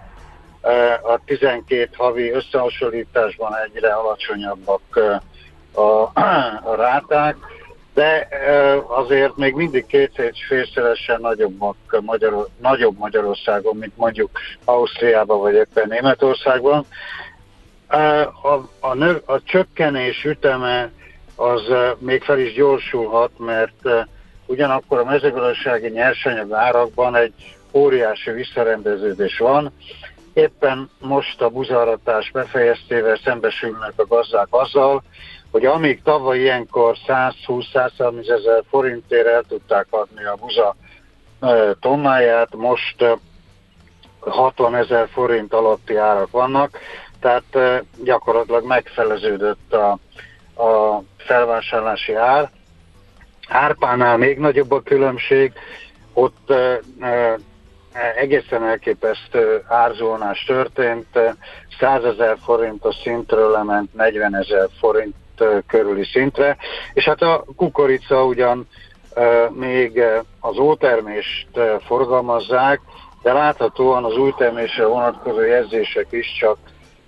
a 1.02 1.20
12 1.24 1.88
havi 1.96 2.30
összehasonlításban 2.30 3.52
egyre 3.56 3.92
alacsonyabbak 3.92 5.00
a, 5.74 5.80
a 5.80 6.74
ráták, 6.76 7.36
de 7.94 8.28
azért 8.86 9.36
még 9.36 9.54
mindig 9.54 9.86
két 9.86 10.18
és 10.18 10.46
félszeresen 10.46 11.20
nagyobbak 11.20 11.76
Magyar, 12.00 12.46
nagyobb 12.60 12.98
Magyarországon, 12.98 13.76
mint 13.76 13.96
mondjuk 13.96 14.30
Ausztriában 14.64 15.40
vagy 15.40 15.54
éppen 15.54 15.88
Németországban. 15.88 16.86
A, 18.42 18.48
a, 18.80 18.94
növ, 18.94 19.22
a 19.24 19.42
csökkenés 19.42 20.24
üteme 20.24 20.90
az 21.36 21.62
még 21.98 22.22
fel 22.22 22.38
is 22.38 22.52
gyorsulhat, 22.52 23.30
mert 23.38 23.88
ugyanakkor 24.46 24.98
a 24.98 25.04
mezőgazdasági 25.04 25.88
nyersanyag 25.88 26.52
árakban 26.52 27.16
egy 27.16 27.32
óriási 27.72 28.30
visszarendeződés 28.30 29.38
van. 29.38 29.72
Éppen 30.32 30.90
most 31.00 31.42
a 31.42 31.48
buzaratás 31.48 32.30
befejeztével 32.30 33.16
szembesülnek 33.24 33.92
a 33.96 34.06
gazdák 34.06 34.46
azzal, 34.50 35.02
hogy 35.50 35.64
amíg 35.64 36.02
tavaly 36.02 36.38
ilyenkor 36.38 36.96
120-130 37.06 38.30
ezer 38.30 38.62
forintért 38.68 39.26
el 39.26 39.42
tudták 39.48 39.86
adni 39.90 40.24
a 40.24 40.34
buza 40.34 40.76
tonnáját, 41.80 42.54
most 42.54 43.04
60 44.20 44.74
ezer 44.74 45.08
forint 45.08 45.52
alatti 45.52 45.96
árak 45.96 46.30
vannak, 46.30 46.78
tehát 47.20 47.82
gyakorlatilag 48.04 48.66
megfeleződött 48.66 49.72
a, 49.72 49.90
a 50.62 51.02
felvásárlási 51.16 52.14
ár. 52.14 52.50
Árpánál 53.48 54.16
még 54.16 54.38
nagyobb 54.38 54.70
a 54.70 54.82
különbség, 54.82 55.52
ott 56.12 56.52
egészen 58.16 58.64
elképesztő 58.64 59.62
árzónás 59.68 60.44
történt, 60.44 61.18
100 61.78 62.04
ezer 62.04 62.36
forintos 62.44 62.94
szintről 63.02 63.50
lement 63.50 63.94
40 63.94 64.36
ezer 64.36 64.68
forint 64.78 65.14
körüli 65.66 66.04
szintre, 66.04 66.56
és 66.92 67.04
hát 67.04 67.22
a 67.22 67.44
kukorica 67.56 68.24
ugyan 68.24 68.68
még 69.50 70.02
az 70.40 70.58
ótermést 70.58 71.48
forgalmazzák, 71.86 72.80
de 73.22 73.32
láthatóan 73.32 74.04
az 74.04 74.16
új 74.16 74.34
termésre 74.36 74.86
vonatkozó 74.86 75.40
jelzések 75.40 76.06
is 76.10 76.36
csak 76.38 76.56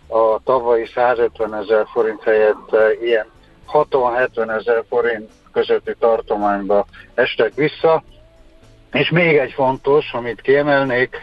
a 0.09 0.43
tavalyi 0.45 0.87
150 0.87 1.55
ezer 1.55 1.87
forint 1.93 2.23
helyett 2.23 2.77
ilyen 3.03 3.27
60-70 3.73 4.57
ezer 4.59 4.85
forint 4.89 5.31
közötti 5.53 5.95
tartományba 5.99 6.87
estek 7.15 7.55
vissza. 7.55 8.03
És 8.93 9.11
még 9.11 9.37
egy 9.37 9.53
fontos, 9.53 10.13
amit 10.13 10.41
kiemelnék, 10.41 11.17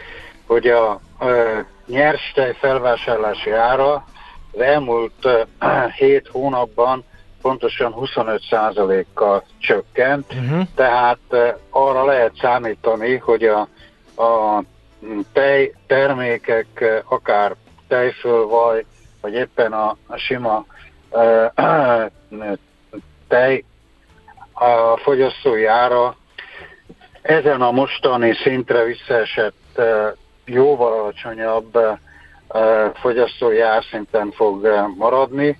hogy 0.46 0.66
a, 0.66 0.90
a 0.90 1.00
nyers 1.86 2.32
tej 2.34 2.54
felvásárlási 2.58 3.50
ára 3.50 4.04
az 4.52 4.60
elmúlt 4.60 5.28
7 5.96 6.28
hónapban 6.32 7.04
pontosan 7.42 7.94
25%-kal 7.96 9.44
csökkent, 9.58 10.32
uh-huh. 10.32 10.66
tehát 10.74 11.18
arra 11.70 12.04
lehet 12.04 12.36
számítani, 12.40 13.16
hogy 13.16 13.44
a, 13.44 13.68
a 14.22 14.62
tej 15.32 15.74
termékek, 15.86 17.02
akár 17.08 17.54
tejfölvaj, 17.88 18.84
vagy 19.20 19.32
éppen 19.32 19.72
a, 19.72 19.96
a 20.06 20.16
sima 20.16 20.64
tej 23.28 23.64
a 24.52 24.96
fogyasztói 24.96 25.64
ára 25.64 26.16
ezen 27.22 27.60
a 27.60 27.70
mostani 27.70 28.34
szintre 28.34 28.84
visszaesett 28.84 29.80
jóval 30.44 30.92
alacsonyabb 30.92 31.78
fogyasztói 32.94 33.60
árszinten 33.60 34.30
fog 34.30 34.68
maradni, 34.96 35.58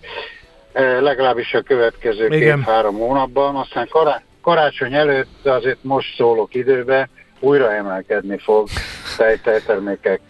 legalábbis 1.00 1.54
a 1.54 1.62
következő 1.62 2.28
két-három 2.28 2.94
hónapban, 2.94 3.56
aztán 3.56 3.88
kará- 3.90 4.22
karácsony 4.42 4.94
előtt 4.94 5.46
azért 5.46 5.84
most 5.84 6.14
szólok 6.16 6.54
időbe, 6.54 7.08
újra 7.40 7.72
emelkedni 7.72 8.38
fog 8.38 8.68
tejtermékek 9.42 10.20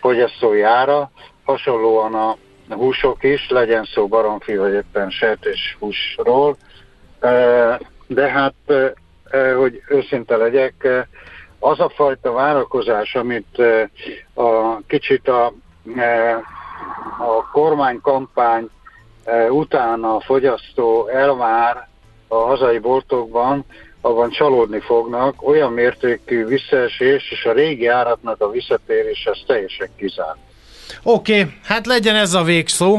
fogyasztói 0.00 0.62
ára, 0.62 1.10
hasonlóan 1.44 2.14
a 2.14 2.36
húsok 2.68 3.24
is, 3.24 3.48
legyen 3.48 3.84
szó 3.84 4.08
baromfi 4.08 4.56
vagy 4.56 4.72
éppen 4.72 5.10
sertés 5.10 5.76
húsról, 5.78 6.56
de 8.06 8.28
hát, 8.28 8.54
hogy 9.56 9.82
őszinte 9.88 10.36
legyek, 10.36 11.06
az 11.58 11.80
a 11.80 11.92
fajta 11.94 12.32
várakozás, 12.32 13.14
amit 13.14 13.62
a 14.34 14.80
kicsit 14.86 15.28
a, 15.28 15.46
a 17.18 17.50
kormánykampány 17.52 18.68
után 19.50 20.04
a 20.04 20.20
fogyasztó 20.20 21.08
elvár 21.08 21.88
a 22.28 22.34
hazai 22.34 22.78
boltokban, 22.78 23.64
abban 24.00 24.30
csalódni 24.30 24.80
fognak, 24.80 25.48
olyan 25.48 25.72
mértékű 25.72 26.44
visszaesés 26.44 27.30
és 27.30 27.44
a 27.44 27.52
régi 27.52 27.86
áratnak 27.86 28.40
a 28.40 28.50
visszatérés, 28.50 29.24
ez 29.24 29.38
teljesen 29.46 29.88
kizárt. 29.96 30.38
Oké, 31.02 31.40
okay, 31.40 31.52
hát 31.62 31.86
legyen 31.86 32.16
ez 32.16 32.34
a 32.34 32.42
végszó. 32.42 32.98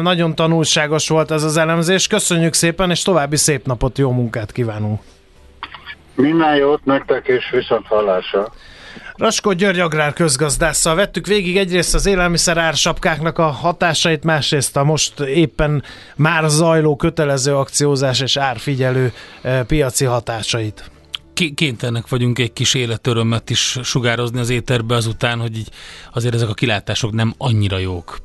Nagyon 0.00 0.34
tanulságos 0.34 1.08
volt 1.08 1.30
ez 1.30 1.42
az 1.42 1.56
elemzés. 1.56 2.06
Köszönjük 2.06 2.54
szépen, 2.54 2.90
és 2.90 3.02
további 3.02 3.36
szép 3.36 3.66
napot, 3.66 3.98
jó 3.98 4.10
munkát 4.10 4.52
kívánunk. 4.52 5.00
Minden 6.18 6.56
jót 6.56 6.84
nektek, 6.84 7.26
és 7.26 7.50
viszont 7.50 7.86
hallásra. 7.86 8.52
Raskó 9.14 9.52
György 9.52 9.78
agrár 9.78 10.12
közgazdásszal 10.12 10.94
vettük 10.94 11.26
végig 11.26 11.56
egyrészt 11.56 11.94
az 11.94 12.06
élelmiszer 12.06 12.58
ársapkáknak 12.58 13.38
a 13.38 13.46
hatásait, 13.46 14.24
másrészt 14.24 14.76
a 14.76 14.84
most 14.84 15.20
éppen 15.20 15.82
már 16.16 16.44
zajló 16.48 16.96
kötelező 16.96 17.56
akciózás 17.56 18.20
és 18.20 18.36
árfigyelő 18.36 19.12
e, 19.42 19.64
piaci 19.64 20.04
hatásait 20.04 20.90
kénytelenek 21.54 22.08
vagyunk 22.08 22.38
egy 22.38 22.52
kis 22.52 22.74
életörömmet 22.74 23.50
is 23.50 23.78
sugározni 23.82 24.38
az 24.38 24.50
éterbe 24.50 24.94
azután, 24.94 25.40
hogy 25.40 25.56
így 25.56 25.68
azért 26.12 26.34
ezek 26.34 26.48
a 26.48 26.54
kilátások 26.54 27.12
nem 27.12 27.34
annyira 27.38 27.78
jók. 27.78 28.18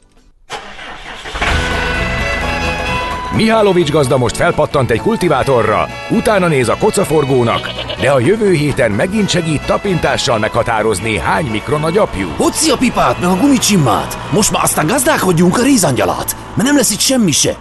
Mihálovics 3.36 3.92
gazda 3.92 4.18
most 4.18 4.36
felpattant 4.36 4.92
egy 4.92 5.00
kultivátorra, 5.00 5.88
utána 6.10 6.48
néz 6.48 6.70
a 6.70 6.78
kocaforgónak, 6.78 7.70
de 8.02 8.12
a 8.12 8.20
jövő 8.20 8.52
héten 8.52 8.92
megint 8.92 9.30
segít 9.30 9.66
tapintással 9.66 10.40
meghatározni, 10.40 11.18
hány 11.18 11.46
mikron 11.46 11.84
a 11.84 11.90
gyapjú. 11.90 12.28
Hoci 12.38 12.70
a 12.70 12.78
pipát, 12.78 13.20
meg 13.20 13.30
a 13.30 13.36
gumicsimmát! 13.36 14.18
Most 14.32 14.52
már 14.52 14.64
aztán 14.64 14.88
gazdálkodjunk 14.88 15.58
a 15.58 15.64
rézangyalat, 15.64 16.36
mert 16.54 16.68
nem 16.68 16.76
lesz 16.76 16.92
itt 16.92 17.00
semmi 17.00 17.32
se. 17.32 17.58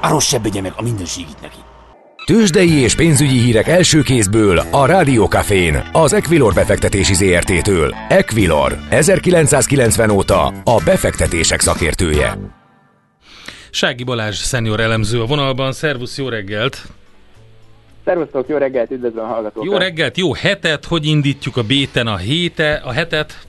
Arról 0.00 0.20
se 0.20 0.40
meg 0.62 0.72
a 0.76 0.82
mindenségit 0.82 1.40
neki. 1.42 1.56
Tőzsdei 2.24 2.72
és 2.72 2.94
pénzügyi 2.94 3.38
hírek 3.38 3.68
első 3.68 4.02
kézből 4.02 4.62
a 4.70 4.86
Rádiókafén, 4.86 5.88
az 5.92 6.12
Equilor 6.12 6.52
befektetési 6.52 7.14
ZRT-től. 7.14 7.94
Equilor, 8.08 8.78
1990 8.90 10.10
óta 10.10 10.52
a 10.64 10.80
befektetések 10.84 11.60
szakértője. 11.60 12.62
Sági 13.74 14.04
Balázs 14.04 14.36
szenior 14.36 14.80
elemző 14.80 15.20
a 15.20 15.26
vonalban. 15.26 15.72
Szervusz, 15.72 16.18
jó 16.18 16.28
reggelt! 16.28 16.82
Szervusztok, 18.04 18.48
jó 18.48 18.56
reggelt, 18.56 18.90
üdvözlöm 18.90 19.24
a 19.24 19.26
hallgatókat! 19.26 19.70
Jó 19.70 19.76
reggelt, 19.76 20.16
jó 20.16 20.32
hetet, 20.32 20.84
hogy 20.84 21.06
indítjuk 21.06 21.56
a 21.56 21.62
béten 21.62 22.06
a 22.06 22.16
héte, 22.16 22.80
a 22.84 22.92
hetet? 22.92 23.46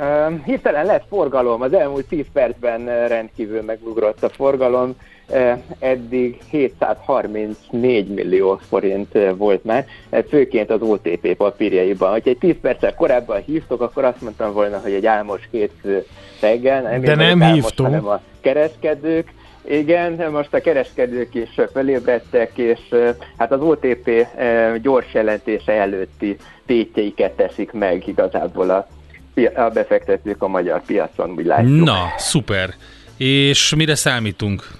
Um, 0.00 0.42
hirtelen 0.44 0.86
lett 0.86 1.04
forgalom, 1.08 1.62
az 1.62 1.72
elmúlt 1.72 2.06
10 2.06 2.24
percben 2.32 3.08
rendkívül 3.08 3.62
megugrott 3.62 4.22
a 4.22 4.28
forgalom. 4.28 4.96
eddig 5.78 6.38
734 6.50 8.08
millió 8.08 8.60
forint 8.68 9.18
volt 9.36 9.64
már, 9.64 9.86
főként 10.28 10.70
az 10.70 10.80
OTP 10.80 11.36
papírjaiban. 11.36 12.08
Ha 12.08 12.20
egy 12.24 12.38
10 12.38 12.54
perccel 12.60 12.94
korábban 12.94 13.42
hívtok, 13.46 13.80
akkor 13.80 14.04
azt 14.04 14.20
mondtam 14.20 14.52
volna, 14.52 14.78
hogy 14.78 14.92
egy 14.92 15.06
álmos 15.06 15.48
két 15.50 15.72
nem 16.40 17.00
De 17.00 17.14
nem 17.14 17.42
hívtunk. 17.42 18.06
a 18.06 18.20
kereskedők, 18.40 19.32
Igen, 19.68 20.30
most 20.30 20.54
a 20.54 20.60
kereskedők 20.60 21.34
is 21.34 21.60
felébredtek, 21.72 22.58
és 22.58 22.78
hát 23.36 23.52
az 23.52 23.60
OTP 23.60 24.26
gyors 24.82 25.14
jelentése 25.14 25.72
előtti 25.72 26.36
tétjeiket 26.66 27.32
teszik 27.32 27.72
meg 27.72 28.06
igazából 28.06 28.70
a, 28.70 28.86
a 29.60 29.70
befektetők 29.70 30.42
a 30.42 30.48
magyar 30.48 30.82
piacon, 30.86 31.30
úgy 31.30 31.44
látjuk. 31.46 31.84
Na, 31.84 32.12
szuper. 32.16 32.74
És 33.16 33.74
mire 33.74 33.94
számítunk? 33.94 34.70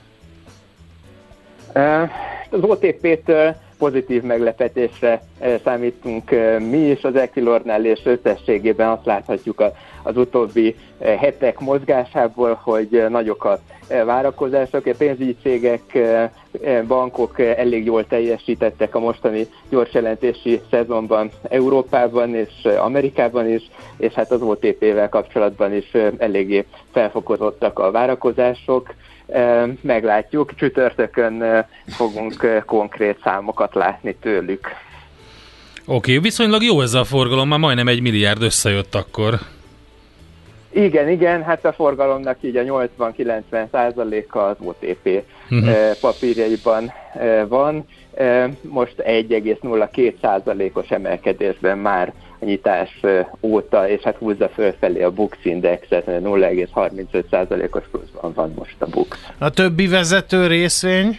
Az 2.51 2.61
OTP-től 2.61 3.57
pozitív 3.79 4.23
meglepetésre 4.23 5.23
számítunk 5.65 6.31
mi 6.59 6.79
is 6.79 7.05
az 7.05 7.17
Equilornál, 7.17 7.85
és 7.85 8.01
összességében 8.05 8.89
azt 8.89 9.05
láthatjuk 9.05 9.63
az 10.03 10.17
utóbbi 10.17 10.77
hetek 11.01 11.61
mozgásából, 11.61 12.61
hogy 12.63 13.05
nagyok 13.09 13.45
a 13.45 13.61
várakozások. 13.89 14.87
A 14.87 14.95
pénzügyi 14.99 15.37
cégek, 15.43 15.99
bankok 16.87 17.41
elég 17.41 17.85
jól 17.85 18.07
teljesítettek 18.07 18.95
a 18.95 18.99
mostani 18.99 19.47
gyors 19.69 19.93
jelentési 19.93 20.61
szezonban 20.71 21.31
Európában 21.43 22.35
és 22.35 22.65
Amerikában 22.79 23.49
is, 23.49 23.71
és 23.97 24.13
hát 24.13 24.31
az 24.31 24.43
OTP-vel 24.43 25.09
kapcsolatban 25.09 25.75
is 25.75 25.93
eléggé 26.19 26.65
felfokozottak 26.93 27.79
a 27.79 27.91
várakozások. 27.91 28.95
Meglátjuk, 29.81 30.55
csütörtökön 30.55 31.65
fogunk 31.87 32.63
konkrét 32.67 33.19
számokat 33.23 33.75
látni 33.75 34.15
tőlük. 34.15 34.69
Oké, 35.85 35.95
okay, 35.95 36.19
viszonylag 36.19 36.63
jó 36.63 36.81
ez 36.81 36.95
a 36.95 37.05
forgalom, 37.05 37.49
már 37.49 37.59
majdnem 37.59 37.89
egy 37.89 38.01
milliárd 38.01 38.43
összejött 38.43 38.95
akkor. 38.95 39.39
Igen, 40.77 41.09
igen, 41.09 41.43
hát 41.43 41.65
a 41.65 41.73
forgalomnak 41.73 42.37
így 42.41 42.57
a 42.57 42.63
80-90 42.63 43.71
százaléka 43.71 44.47
az 44.47 44.57
OTP 44.59 45.25
uh-huh. 45.51 45.75
papírjaiban 46.01 46.93
van. 47.49 47.87
Most 48.63 48.95
1,02 48.99 50.15
százalékos 50.21 50.89
emelkedésben 50.89 51.79
már 51.79 52.13
nyitás 52.41 53.01
óta, 53.41 53.89
és 53.89 54.03
hát 54.03 54.17
húzza 54.17 54.49
fölfelé 54.49 55.03
a 55.03 55.11
Bux 55.11 55.37
Indexet, 55.43 56.05
0,35 56.07 57.25
százalékos 57.31 57.85
pluszban 57.91 58.33
van 58.33 58.53
most 58.57 58.77
a 58.79 58.87
Bux. 58.87 59.19
A 59.39 59.51
többi 59.51 59.87
vezető 59.87 60.47
részvény? 60.47 61.19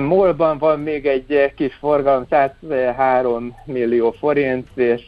Molban 0.00 0.58
van 0.58 0.80
még 0.80 1.06
egy 1.06 1.52
kis 1.56 1.74
forgalom, 1.74 2.26
103 2.30 3.56
millió 3.64 4.10
forint, 4.10 4.68
és 4.74 5.02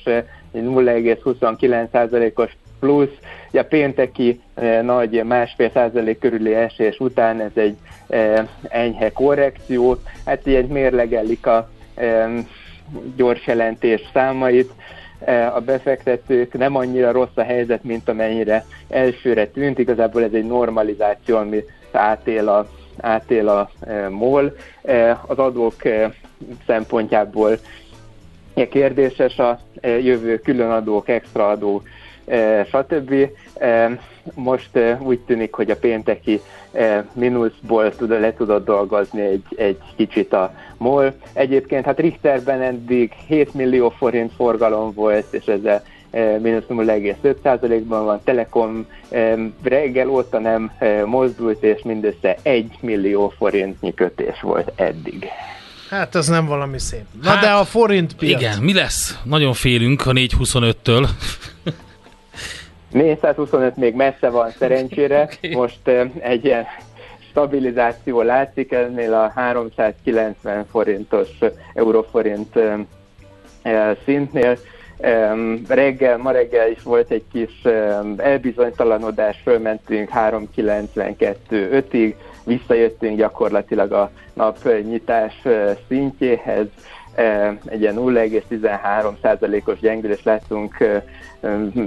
0,29%-os 0.55 2.57
plusz. 2.81 3.09
Ugye 3.51 3.61
a 3.61 3.65
pénteki 3.65 4.41
nagy 4.83 5.25
másfél 5.25 5.71
százalék 5.75 6.19
körüli 6.19 6.55
esés 6.55 6.99
után 6.99 7.41
ez 7.41 7.51
egy 7.55 7.77
enyhe 8.63 9.13
korrekció. 9.13 9.97
Hát 10.25 10.47
ilyen 10.47 10.65
mérlegelik 10.65 11.47
a 11.47 11.71
gyors 13.17 13.47
jelentés 13.47 14.01
számait. 14.13 14.71
A 15.55 15.61
befektetők 15.61 16.53
nem 16.53 16.77
annyira 16.77 17.13
rossz 17.13 17.37
a 17.37 17.43
helyzet, 17.43 17.85
mint 17.85 18.09
amennyire 18.09 18.65
elsőre 18.89 19.47
tűnt. 19.47 19.79
Igazából 19.79 20.23
ez 20.23 20.33
egy 20.33 20.47
normalizáció, 20.47 21.37
ami 21.37 21.65
átél 21.93 22.49
a, 22.49 22.69
átél 23.01 23.49
a 23.49 23.71
MOL. 24.11 24.57
Az 25.27 25.39
adók 25.39 25.83
szempontjából 26.67 27.59
kérdéses 28.71 29.39
a 29.39 29.59
jövő 29.83 30.39
különadók, 30.39 31.09
extraadó 31.09 31.83
E, 31.83 32.06
stb. 32.69 33.15
E, 33.59 33.99
most 34.35 34.77
e, 34.77 34.99
úgy 35.03 35.19
tűnik, 35.19 35.55
hogy 35.55 35.71
a 35.71 35.77
pénteki 35.77 36.41
mínuszból 37.13 37.97
tud, 37.97 38.09
le 38.11 38.35
tudott 38.35 38.65
dolgozni 38.65 39.21
egy, 39.21 39.45
egy 39.57 39.79
kicsit 39.97 40.33
a 40.33 40.55
MOL. 40.77 41.13
Egyébként 41.33 41.85
hát 41.85 41.99
Richterben 41.99 42.63
eddig 42.63 43.13
7 43.27 43.55
millió 43.55 43.89
forint 43.89 44.33
forgalom 44.37 44.93
volt, 44.95 45.27
és 45.31 45.47
ezzel 45.47 45.83
mínusz 46.41 46.65
0,5%-ban 46.69 48.05
van. 48.05 48.21
Telekom 48.25 48.87
reggel 49.63 50.09
óta 50.09 50.39
nem 50.39 50.73
mozdult, 51.05 51.63
és 51.63 51.83
mindössze 51.83 52.37
1 52.43 52.79
millió 52.81 53.33
forintnyi 53.39 53.95
kötés 53.95 54.41
volt 54.41 54.73
eddig. 54.77 55.29
Hát 55.91 56.15
ez 56.15 56.29
nem 56.29 56.47
valami 56.47 56.79
szép. 56.79 57.05
Na 57.23 57.31
hát, 57.31 57.41
de 57.41 57.51
a 57.51 57.65
forint 57.65 58.15
piac. 58.15 58.41
Igen, 58.41 58.63
mi 58.63 58.73
lesz? 58.73 59.19
Nagyon 59.25 59.53
félünk 59.53 60.07
a 60.07 60.13
4.25-től. 60.13 61.09
425 62.91 63.77
még 63.77 63.95
messze 63.95 64.29
van 64.29 64.51
szerencsére, 64.59 65.23
okay. 65.23 65.55
most 65.55 65.89
egy 66.19 66.45
ilyen 66.45 66.65
stabilizáció 67.31 68.23
látszik 68.23 68.73
ennél 68.73 69.15
a 69.15 69.33
390 69.35 70.67
forintos 70.71 71.29
euróforint 71.75 72.59
szintnél. 74.05 74.57
Reggel, 75.69 76.17
ma 76.17 76.31
reggel 76.31 76.71
is 76.71 76.83
volt 76.83 77.11
egy 77.11 77.25
kis 77.33 77.63
elbizonytalanodás, 78.17 79.41
fölmentünk 79.43 80.11
392-5-ig, 80.15 82.15
visszajöttünk 82.45 83.17
gyakorlatilag 83.17 83.93
a 83.93 84.11
napnyitás 84.33 85.43
szintjéhez, 85.89 86.67
egy 87.65 87.81
ilyen 87.81 87.95
0,13%-os 87.97 89.81
gyengülés 89.81 90.23
láttunk 90.23 90.77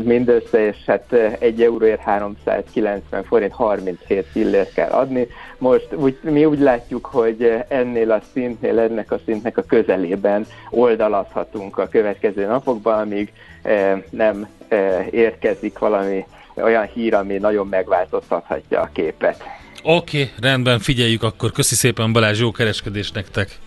mindössze, 0.04 0.68
és 0.68 0.78
hát 0.86 1.14
1 1.40 1.62
euróért 1.62 2.00
390 2.00 3.24
forint 3.24 3.52
37 3.52 4.26
fillért 4.32 4.74
kell 4.74 4.90
adni. 4.90 5.28
Most 5.58 5.88
úgy, 5.96 6.18
mi 6.22 6.46
úgy 6.46 6.60
látjuk, 6.60 7.06
hogy 7.06 7.64
ennél 7.68 8.12
a 8.12 8.22
szintnél, 8.34 8.80
ennek 8.80 9.12
a 9.12 9.20
szintnek 9.26 9.58
a 9.58 9.64
közelében 9.64 10.46
oldalazhatunk 10.70 11.78
a 11.78 11.88
következő 11.88 12.46
napokban, 12.46 13.00
amíg 13.00 13.32
nem 14.10 14.48
érkezik 15.12 15.78
valami 15.78 16.26
olyan 16.56 16.86
hír, 16.86 17.14
ami 17.14 17.38
nagyon 17.38 17.68
megváltoztathatja 17.68 18.82
a 18.82 18.90
képet. 18.94 19.44
Oké, 19.84 20.22
okay, 20.22 20.34
rendben, 20.42 20.80
figyeljük 20.80 21.24
akkor. 21.24 21.52
Köszi 21.52 21.76
szépen 21.76 22.14
Balázs, 22.14 22.40
jó 22.40 22.52
kereskedést 22.52 23.14
nektek! 23.14 23.60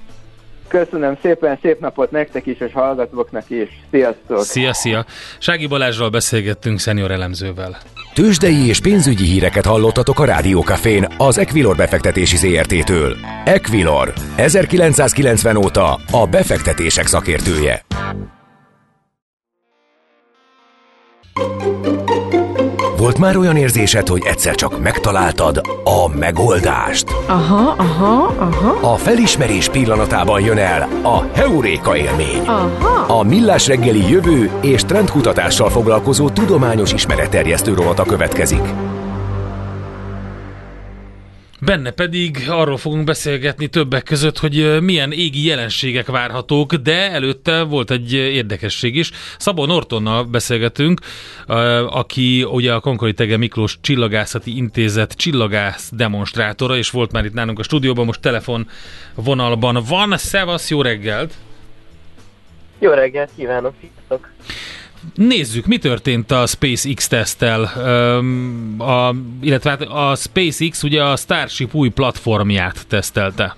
Köszönöm 0.73 1.19
szépen, 1.23 1.59
szép 1.63 1.81
napot 1.81 2.11
nektek 2.11 2.47
is, 2.47 2.61
és 2.61 2.73
hallgatóknak 2.73 3.51
is. 3.51 3.69
Sziasztok! 3.91 4.43
Szia, 4.43 4.73
szia! 4.73 5.05
Sági 5.39 5.67
Balázsral 5.67 6.11
beszélgettünk 6.11 6.79
szenior 6.79 7.11
elemzővel. 7.11 7.77
Tőzsdei 8.15 8.67
és 8.67 8.81
pénzügyi 8.81 9.25
híreket 9.25 9.67
hallottatok 9.67 10.19
a 10.21 10.25
Rádiókafén 10.25 11.07
az 11.19 11.39
Equilor 11.39 11.77
befektetési 11.77 12.37
ZRT-től. 12.37 13.17
Equilor, 13.45 14.13
1990 14.37 15.57
óta 15.57 15.99
a 16.11 16.27
befektetések 16.27 17.07
szakértője. 17.07 17.85
Volt 23.13 23.25
már 23.25 23.37
olyan 23.37 23.57
érzésed, 23.57 24.09
hogy 24.09 24.23
egyszer 24.25 24.55
csak 24.55 24.81
megtaláltad 24.81 25.61
a 25.85 26.09
megoldást? 26.19 27.11
Aha, 27.27 27.75
aha, 27.77 28.35
aha. 28.39 28.93
A 28.93 28.97
felismerés 28.97 29.69
pillanatában 29.69 30.41
jön 30.41 30.59
el 30.59 30.89
a 31.03 31.23
Heuréka 31.35 31.97
élmény. 31.97 32.43
Aha. 32.47 33.19
A 33.19 33.23
Millás 33.23 33.67
reggeli 33.67 34.11
jövő 34.11 34.51
és 34.61 34.85
trendkutatással 34.85 35.71
foglalkozó 35.71 36.29
tudományos 36.29 36.93
ismeretterjesztő 36.93 37.75
rovata 37.75 38.05
következik. 38.05 38.92
Benne 41.65 41.91
pedig 41.91 42.45
arról 42.49 42.77
fogunk 42.77 43.05
beszélgetni 43.05 43.67
többek 43.69 44.03
között, 44.03 44.39
hogy 44.39 44.83
milyen 44.83 45.13
égi 45.13 45.45
jelenségek 45.47 46.07
várhatók, 46.07 46.75
de 46.75 47.11
előtte 47.11 47.63
volt 47.63 47.91
egy 47.91 48.13
érdekesség 48.13 48.97
is. 48.97 49.11
Szabó 49.39 49.67
Nortonnal 49.67 50.25
beszélgetünk, 50.25 51.01
aki 51.89 52.45
ugye 52.45 52.73
a 52.73 52.81
Konkoli 52.81 53.13
Tege 53.15 53.37
Miklós 53.37 53.79
Csillagászati 53.81 54.57
Intézet 54.57 55.13
csillagász 55.13 55.91
demonstrátora, 55.93 56.77
és 56.77 56.91
volt 56.91 57.13
már 57.13 57.25
itt 57.25 57.35
nálunk 57.35 57.59
a 57.59 57.63
stúdióban, 57.63 58.05
most 58.05 58.21
telefon 58.21 58.69
vonalban 59.15 59.83
van. 59.89 60.17
Szevasz, 60.17 60.71
jó 60.71 60.83
reggelt! 60.83 61.35
Jó 62.79 62.91
reggelt 62.91 63.31
kívánok, 63.37 63.75
sziasztok! 63.81 64.31
Nézzük, 65.15 65.67
mi 65.67 65.79
történt 65.79 66.31
a 66.31 66.47
SpaceX 66.47 67.09
tesztel, 67.09 67.71
illetve 69.41 69.71
hát 69.71 69.81
a 69.81 70.15
SpaceX 70.15 70.83
ugye 70.83 71.03
a 71.03 71.17
Starship 71.17 71.75
új 71.75 71.89
platformját 71.89 72.87
tesztelte. 72.87 73.57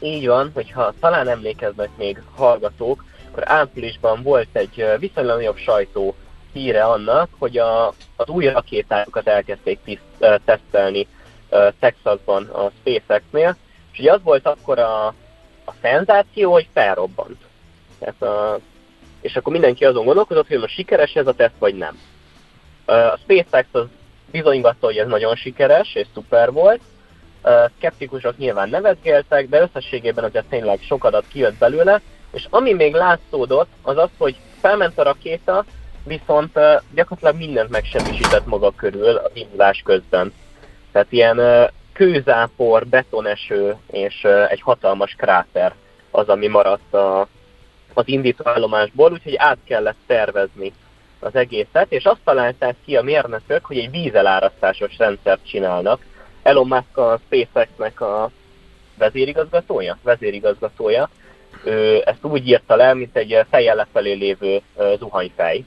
Így 0.00 0.26
van, 0.26 0.50
hogyha 0.54 0.94
talán 1.00 1.28
emlékeznek 1.28 1.88
még 1.96 2.22
hallgatók, 2.34 3.04
akkor 3.30 3.42
áprilisban 3.46 4.22
volt 4.22 4.48
egy 4.52 4.84
viszonylag 4.98 5.36
nagyobb 5.36 5.58
sajtó 5.58 6.14
híre 6.52 6.84
annak, 6.84 7.28
hogy 7.38 7.58
a, 7.58 7.88
az 8.16 8.28
új 8.28 8.46
rakétákat 8.46 9.26
elkezdték 9.26 9.78
tiszt, 9.84 10.40
tesztelni 10.44 11.06
Texasban 11.78 12.44
a 12.44 12.70
SpaceX-nél, 12.80 13.56
és 13.92 13.98
ugye 13.98 14.12
az 14.12 14.20
volt 14.22 14.46
akkor 14.46 14.78
a, 14.78 15.06
a 15.64 15.72
szenzáció, 15.82 16.52
hogy 16.52 16.68
felrobbant. 16.72 17.36
Tehát 17.98 18.22
a 18.22 18.58
és 19.24 19.36
akkor 19.36 19.52
mindenki 19.52 19.84
azon 19.84 20.04
gondolkozott, 20.04 20.48
hogy 20.48 20.58
most 20.58 20.74
sikeres 20.74 21.14
ez 21.14 21.26
a 21.26 21.32
teszt, 21.32 21.58
vagy 21.58 21.74
nem. 21.74 21.98
A 22.84 23.16
SpaceX 23.16 23.68
az 23.72 23.84
bizonygatta, 24.30 24.86
hogy 24.86 24.96
ez 24.96 25.06
nagyon 25.06 25.34
sikeres 25.34 25.94
és 25.94 26.06
szuper 26.14 26.52
volt. 26.52 26.80
Skeptikusok 27.76 28.36
nyilván 28.36 28.68
nevetgéltek, 28.68 29.48
de 29.48 29.60
összességében 29.60 30.24
azért 30.24 30.44
tényleg 30.44 30.78
sok 30.80 31.04
adat 31.04 31.24
kijött 31.28 31.58
belőle, 31.58 32.00
és 32.32 32.46
ami 32.50 32.72
még 32.72 32.94
látszódott, 32.94 33.68
az 33.82 33.96
az, 33.96 34.08
hogy 34.18 34.36
felment 34.60 34.98
a 34.98 35.02
rakéta, 35.02 35.64
viszont 36.04 36.58
gyakorlatilag 36.94 37.36
mindent 37.36 37.70
megsemmisített 37.70 38.46
maga 38.46 38.70
körül 38.70 39.16
a 39.16 39.30
indulás 39.32 39.82
közben. 39.84 40.32
Tehát 40.92 41.12
ilyen 41.12 41.70
kőzápor, 41.92 42.86
betoneső 42.86 43.76
és 43.90 44.24
egy 44.48 44.60
hatalmas 44.60 45.14
kráter 45.18 45.74
az, 46.10 46.28
ami 46.28 46.46
maradt 46.46 46.94
a, 46.94 47.28
az 47.94 48.08
indítóállomásból, 48.08 49.12
úgyhogy 49.12 49.36
át 49.36 49.58
kellett 49.64 49.96
tervezni 50.06 50.72
az 51.20 51.34
egészet, 51.34 51.92
és 51.92 52.04
azt 52.04 52.20
találták 52.24 52.76
ki 52.84 52.96
a 52.96 53.02
mérnökök, 53.02 53.64
hogy 53.64 53.78
egy 53.78 53.90
vízelárasztásos 53.90 54.98
rendszert 54.98 55.46
csinálnak. 55.46 56.04
Elon 56.42 56.66
Musk 56.66 56.98
a 56.98 57.20
SpaceX-nek 57.26 58.00
a 58.00 58.30
vezérigazgatója, 58.98 59.98
vezérigazgatója, 60.02 61.08
ő 61.64 62.02
ezt 62.04 62.24
úgy 62.24 62.48
írta 62.48 62.76
le, 62.76 62.94
mint 62.94 63.16
egy 63.16 63.40
fejjel 63.50 63.76
lefelé 63.76 64.12
lévő 64.12 64.60
zuhanyfej. 64.98 65.64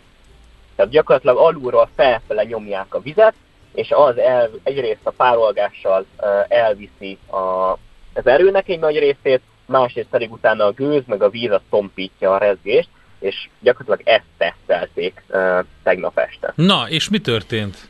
Tehát 0.75 0.91
gyakorlatilag 0.91 1.37
alulról 1.37 1.89
felfele 1.95 2.43
nyomják 2.43 2.93
a 2.95 3.01
vizet, 3.01 3.33
és 3.73 3.91
az 3.91 4.17
el, 4.17 4.49
egyrészt 4.63 5.05
a 5.05 5.11
párolgással 5.11 6.05
elviszi 6.47 7.17
a, 7.29 7.71
az 8.13 8.27
erőnek 8.27 8.69
egy 8.69 8.79
nagy 8.79 8.99
részét, 8.99 9.41
másrészt 9.67 10.07
pedig 10.09 10.31
utána 10.31 10.65
a 10.65 10.71
gőz 10.71 11.03
meg 11.05 11.23
a 11.23 11.29
víz 11.29 11.51
a 11.51 11.61
szompítja 11.69 12.33
a 12.33 12.37
rezgést, 12.37 12.89
és 13.19 13.49
gyakorlatilag 13.59 14.01
ezt 14.15 14.25
tesztelték 14.37 15.23
uh, 15.27 15.59
tegnap 15.83 16.17
este. 16.17 16.53
Na, 16.55 16.89
és 16.89 17.09
mi 17.09 17.19
történt? 17.19 17.89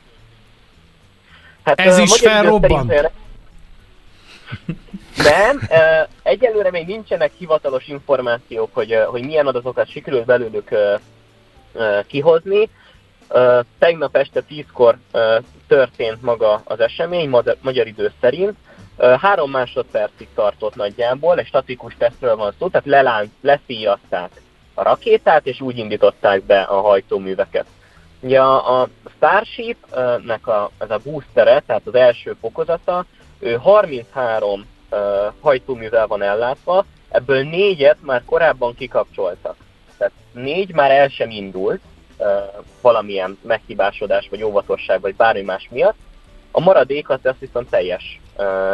Hát, 1.64 1.80
Ez 1.80 1.98
uh, 1.98 2.04
is 2.04 2.20
felrobbant. 2.20 3.12
Nem, 5.16 5.58
uh, 5.70 6.10
egyelőre 6.24 6.72
még 6.72 6.86
nincsenek 6.86 7.32
hivatalos 7.38 7.88
információk, 7.88 8.74
hogy, 8.74 8.96
uh, 8.96 9.04
hogy 9.04 9.24
milyen 9.26 9.48
adatokat 9.48 9.90
sikerült 9.90 10.26
belőlük 10.26 10.68
uh, 10.72 11.00
uh, 11.74 12.06
kihozni. 12.06 12.70
Uh, 13.30 13.66
tegnap 13.80 14.16
este 14.16 14.44
10-kor 14.50 14.98
uh, 15.14 15.44
történt 15.68 16.22
maga 16.22 16.62
az 16.64 16.80
esemény, 16.80 17.30
magyar, 17.30 17.58
magyar 17.62 17.88
idő 17.88 18.12
szerint. 18.22 18.56
Három 18.98 19.52
másodpercig 19.52 20.28
tartott 20.36 20.76
nagyjából, 20.76 21.40
egy 21.40 21.46
statikus 21.46 21.96
tesztről 21.98 22.36
van 22.36 22.54
szó, 22.60 22.68
tehát 22.68 22.88
lelánc, 22.88 23.30
leszíjazták 23.42 24.42
a 24.74 24.84
rakétát, 24.84 25.46
és 25.46 25.62
úgy 25.62 25.78
indították 25.78 26.44
be 26.44 26.62
a 26.62 26.82
hajtóműveket. 26.82 27.66
Ugye 28.20 28.42
a, 28.42 28.82
a 28.82 28.88
Starship-nek 29.16 30.48
a, 30.48 30.72
ez 30.78 30.92
a 30.92 31.00
boostere, 31.04 31.60
tehát 31.66 31.82
az 31.86 31.96
első 31.96 32.36
fokozata, 32.42 33.06
ő 33.40 33.56
33 33.56 34.66
uh, 34.90 35.00
hajtóművel 35.42 36.08
van 36.08 36.22
ellátva, 36.22 36.86
ebből 37.10 37.44
négyet 37.44 37.98
már 38.02 38.24
korábban 38.26 38.76
kikapcsoltak. 38.76 39.56
Tehát 39.98 40.14
négy 40.32 40.74
már 40.74 40.92
el 40.92 41.08
sem 41.08 41.30
indult 41.30 41.82
uh, 42.18 42.28
valamilyen 42.82 43.38
meghibásodás, 43.42 44.28
vagy 44.30 44.44
óvatosság, 44.44 45.02
vagy 45.02 45.16
bármi 45.16 45.42
más 45.42 45.68
miatt. 45.72 45.98
A 46.52 46.60
maradékat 46.60 47.26
azt 47.26 47.40
viszont 47.40 47.70
teljes 47.70 48.20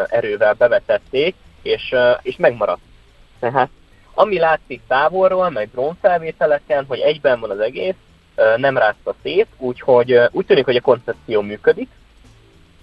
erővel 0.08 0.54
bevetették, 0.54 1.36
és, 1.62 1.96
és 2.22 2.36
megmaradt. 2.38 2.82
Tehát 3.40 3.70
ami 4.14 4.40
látszik 4.40 4.82
távolról, 4.88 5.50
meg 5.50 5.70
drónfelvételeken, 5.72 6.86
hogy 6.88 7.00
egyben 7.00 7.40
van 7.40 7.50
az 7.50 7.60
egész, 7.60 7.96
nem 8.58 8.78
rázta 8.78 9.16
szét, 9.22 9.48
úgyhogy 9.58 10.20
úgy 10.32 10.46
tűnik, 10.46 10.66
hogy 10.66 10.76
a 10.76 10.82
koncepció 10.82 11.42
működik. 11.42 11.90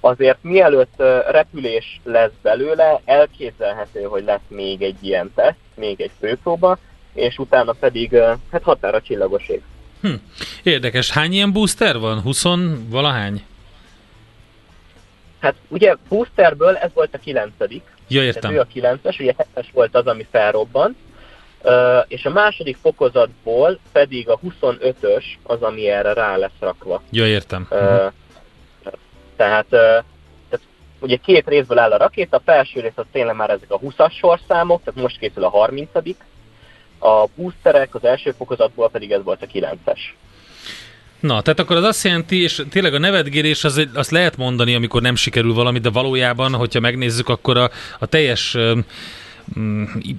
Azért 0.00 0.38
mielőtt 0.40 1.02
repülés 1.30 2.00
lesz 2.04 2.30
belőle, 2.42 3.00
elképzelhető, 3.04 4.02
hogy 4.02 4.24
lesz 4.24 4.40
még 4.48 4.82
egy 4.82 4.96
ilyen 5.00 5.32
teszt, 5.34 5.58
még 5.74 6.00
egy 6.00 6.10
főpróba, 6.18 6.78
és 7.14 7.38
utána 7.38 7.72
pedig 7.72 8.16
hát 8.52 8.62
határa 8.62 9.00
csillagos 9.00 9.48
ég. 9.48 9.62
Hm. 10.00 10.14
Érdekes. 10.62 11.10
Hány 11.10 11.32
ilyen 11.32 11.52
booster 11.52 11.98
van? 11.98 12.20
20 12.20 12.44
valahány? 12.88 13.42
Hát 15.40 15.54
ugye 15.68 15.96
boosterből 16.08 16.76
ez 16.76 16.90
volt 16.94 17.14
a 17.14 17.18
kilencedik. 17.18 17.82
Ja, 18.08 18.22
értem. 18.22 18.40
Tehát 18.40 18.56
ő 18.56 18.60
a 18.60 18.72
kilences, 18.72 19.18
ugye 19.18 19.34
hetes 19.36 19.70
volt 19.72 19.94
az, 19.94 20.06
ami 20.06 20.26
felrobbant 20.30 20.96
és 22.06 22.24
a 22.24 22.30
második 22.30 22.76
fokozatból 22.76 23.78
pedig 23.92 24.28
a 24.28 24.38
25-ös 24.38 25.24
az, 25.42 25.62
ami 25.62 25.88
erre 25.88 26.12
rá 26.12 26.36
lesz 26.36 26.58
rakva. 26.60 27.02
Jó, 27.10 27.24
értem. 27.24 27.66
Uh, 27.70 27.78
tehát, 29.36 29.66
tehát 29.66 30.60
ugye 31.00 31.16
két 31.16 31.48
részből 31.48 31.78
áll 31.78 31.92
a 31.92 31.96
rakéta, 31.96 32.36
a 32.36 32.42
felső 32.44 32.80
rész 32.80 32.92
az 32.94 33.04
tényleg 33.12 33.36
már 33.36 33.50
ezek 33.50 33.70
a 33.70 33.78
20-as 33.78 34.12
sorszámok, 34.12 34.82
tehát 34.84 35.00
most 35.00 35.18
készül 35.18 35.44
a 35.44 35.48
30 35.48 35.88
a 36.98 37.24
boosterek 37.36 37.94
az 37.94 38.04
első 38.04 38.30
fokozatból 38.30 38.90
pedig 38.90 39.12
ez 39.12 39.22
volt 39.22 39.42
a 39.42 39.46
9-es. 39.46 39.98
Na, 41.20 41.42
tehát 41.42 41.60
akkor 41.60 41.76
az 41.76 41.84
azt 41.84 42.04
jelenti, 42.04 42.42
és 42.42 42.62
tényleg 42.70 42.94
a 42.94 42.98
nevetgérés 42.98 43.64
az, 43.64 43.88
azt 43.94 44.10
lehet 44.10 44.36
mondani, 44.36 44.74
amikor 44.74 45.02
nem 45.02 45.14
sikerül 45.14 45.52
valami, 45.52 45.78
de 45.78 45.90
valójában, 45.90 46.54
hogyha 46.54 46.80
megnézzük, 46.80 47.28
akkor 47.28 47.56
a, 47.56 47.70
a 47.98 48.06
teljes 48.06 48.56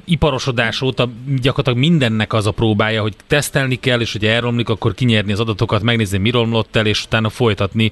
iparosodás 0.05 0.81
óta 0.81 1.09
gyakorlatilag 1.41 1.79
mindennek 1.79 2.33
az 2.33 2.47
a 2.47 2.51
próbája, 2.51 3.01
hogy 3.01 3.13
tesztelni 3.27 3.75
kell, 3.75 3.99
és 3.99 4.11
hogy 4.11 4.25
elromlik, 4.25 4.69
akkor 4.69 4.93
kinyerni 4.93 5.31
az 5.31 5.39
adatokat, 5.39 5.81
megnézni, 5.81 6.17
mi 6.17 6.29
romlott 6.29 6.75
el, 6.75 6.85
és 6.85 7.03
utána 7.03 7.29
folytatni 7.29 7.91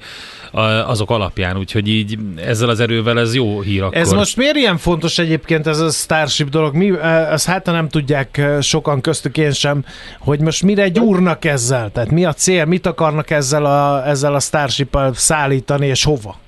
azok 0.86 1.10
alapján. 1.10 1.58
Úgyhogy 1.58 1.88
így 1.88 2.18
ezzel 2.36 2.70
az 2.70 2.80
erővel 2.80 3.20
ez 3.20 3.36
jó 3.36 3.62
hír 3.62 3.84
akkor. 3.84 3.98
Ez 3.98 4.12
most 4.12 4.38
miért 4.38 4.56
ilyen 4.56 4.78
fontos 4.78 5.18
egyébként 5.18 5.68
ez 5.68 5.80
a 5.80 5.90
Starship 5.90 6.50
dolog? 6.50 6.76
Mi, 6.76 7.00
ezt 7.32 7.46
hát 7.46 7.66
nem 7.66 7.90
tudják 7.90 8.42
sokan 8.62 9.02
köztük 9.02 9.38
én 9.38 9.52
sem, 9.52 9.86
hogy 10.20 10.40
most 10.40 10.64
mire 10.64 10.88
gyúrnak 10.88 11.46
ezzel? 11.46 11.92
Tehát 11.92 12.12
mi 12.12 12.26
a 12.26 12.34
cél? 12.34 12.66
Mit 12.66 12.86
akarnak 12.86 13.30
ezzel 13.30 13.66
a, 13.66 14.08
ezzel 14.08 14.36
a 14.36 14.40
Starship-al 14.40 15.14
szállítani, 15.14 15.88
és 15.88 16.04
hova? 16.04 16.40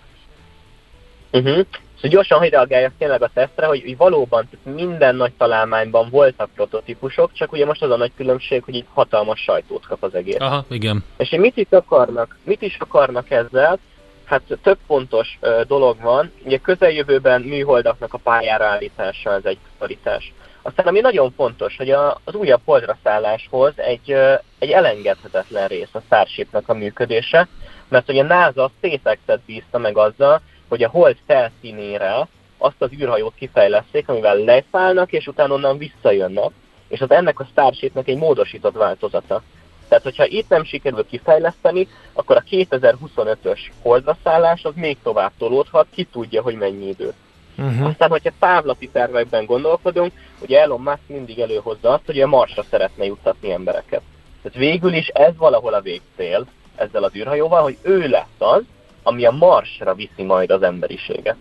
Uh-huh. 1.31 1.65
Szóval 2.01 2.17
gyorsan, 2.17 2.39
hogy 2.39 2.49
reagáljak 2.49 2.93
tényleg 2.97 3.21
a 3.21 3.29
tesztre, 3.33 3.65
hogy, 3.65 3.81
hogy 3.81 3.97
valóban 3.97 4.49
minden 4.63 5.15
nagy 5.15 5.31
találmányban 5.37 6.09
voltak 6.09 6.49
prototípusok, 6.55 7.33
csak 7.33 7.51
ugye 7.51 7.65
most 7.65 7.83
az 7.83 7.91
a 7.91 7.97
nagy 7.97 8.11
különbség, 8.15 8.63
hogy 8.63 8.75
itt 8.75 8.87
hatalmas 8.93 9.39
sajtót 9.39 9.87
kap 9.87 10.03
az 10.03 10.15
egész. 10.15 10.39
Aha, 10.39 10.65
igen. 10.69 11.03
És 11.17 11.29
hogy 11.29 11.39
mit 11.39 11.57
is 11.57 11.67
akarnak? 11.69 12.37
Mit 12.43 12.61
is 12.61 12.77
akarnak 12.79 13.29
ezzel? 13.31 13.79
Hát 14.25 14.41
több 14.63 14.77
fontos 14.87 15.37
ö, 15.39 15.61
dolog 15.67 16.01
van. 16.01 16.31
Ugye 16.43 16.57
közeljövőben 16.57 17.41
műholdaknak 17.41 18.13
a 18.13 18.17
pályára 18.17 18.65
állítása, 18.65 19.33
ez 19.33 19.45
egy 19.45 19.57
prioritás. 19.77 20.33
Aztán 20.61 20.87
ami 20.87 20.99
nagyon 20.99 21.31
fontos, 21.31 21.77
hogy 21.77 21.89
a, 21.89 22.19
az 22.23 22.33
újabb 22.33 22.61
holdra 22.65 22.97
szálláshoz 23.03 23.73
egy, 23.75 24.11
ö, 24.11 24.33
egy 24.59 24.69
elengedhetetlen 24.69 25.67
rész 25.67 25.89
a 25.91 26.01
Starshipnak 26.05 26.69
a 26.69 26.73
működése, 26.73 27.47
mert 27.87 28.05
hogy 28.05 28.17
a 28.17 28.23
NASA 28.23 28.71
SpaceX-et 28.77 29.39
bízta 29.45 29.77
meg 29.77 29.97
azzal, 29.97 30.41
hogy 30.71 30.83
a 30.83 30.89
hold 30.89 31.17
felszínére 31.25 32.27
azt 32.57 32.81
az 32.81 32.91
űrhajót 32.93 33.33
kifejleszték, 33.35 34.07
amivel 34.07 34.35
leszállnak, 34.35 35.11
és 35.11 35.27
utána 35.27 35.53
onnan 35.53 35.77
visszajönnek, 35.77 36.49
és 36.87 37.01
az 37.01 37.11
ennek 37.11 37.39
a 37.39 37.47
Starshipnek 37.51 38.07
egy 38.07 38.17
módosított 38.17 38.75
változata. 38.75 39.41
Tehát, 39.87 40.03
hogyha 40.03 40.25
itt 40.25 40.49
nem 40.49 40.63
sikerül 40.63 41.05
kifejleszteni, 41.05 41.87
akkor 42.13 42.35
a 42.35 42.43
2025-ös 42.49 43.59
holdra 43.81 44.17
az 44.63 44.73
még 44.75 44.97
tovább 45.03 45.31
tolódhat, 45.37 45.87
ki 45.93 46.03
tudja, 46.03 46.41
hogy 46.41 46.55
mennyi 46.55 46.87
idő. 46.87 47.13
Uh-huh. 47.57 47.87
Aztán, 47.87 48.09
hogyha 48.09 48.31
távlati 48.39 48.89
tervekben 48.89 49.45
gondolkodunk, 49.45 50.13
ugye 50.41 50.59
Elon 50.59 50.81
Musk 50.81 51.07
mindig 51.07 51.39
előhozza 51.39 51.89
azt, 51.89 52.05
hogy 52.05 52.19
a 52.19 52.27
Marsra 52.27 52.63
szeretne 52.69 53.05
juttatni 53.05 53.51
embereket. 53.51 54.01
Tehát 54.41 54.57
végül 54.57 54.93
is 54.93 55.07
ez 55.07 55.35
valahol 55.37 55.73
a 55.73 55.81
végcél 55.81 56.45
ezzel 56.75 57.03
az 57.03 57.15
űrhajóval, 57.15 57.61
hogy 57.61 57.77
ő 57.81 58.07
lesz 58.07 58.37
az, 58.37 58.61
ami 59.03 59.25
a 59.25 59.31
Marsra 59.31 59.93
viszi 59.93 60.23
majd 60.23 60.51
az 60.51 60.61
emberiséget. 60.61 61.35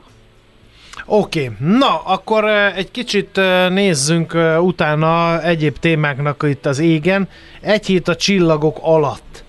Oké, 1.07 1.45
okay. 1.45 1.79
na 1.79 1.99
akkor 2.05 2.45
egy 2.77 2.91
kicsit 2.91 3.37
nézzünk 3.69 4.35
utána 4.61 5.43
egyéb 5.43 5.77
témáknak 5.79 6.43
itt 6.43 6.67
az 6.67 6.79
égen. 6.79 7.29
Egy 7.61 7.87
hét 7.87 8.09
a 8.09 8.17
csillagok 8.17 8.79
alatt. 8.81 9.45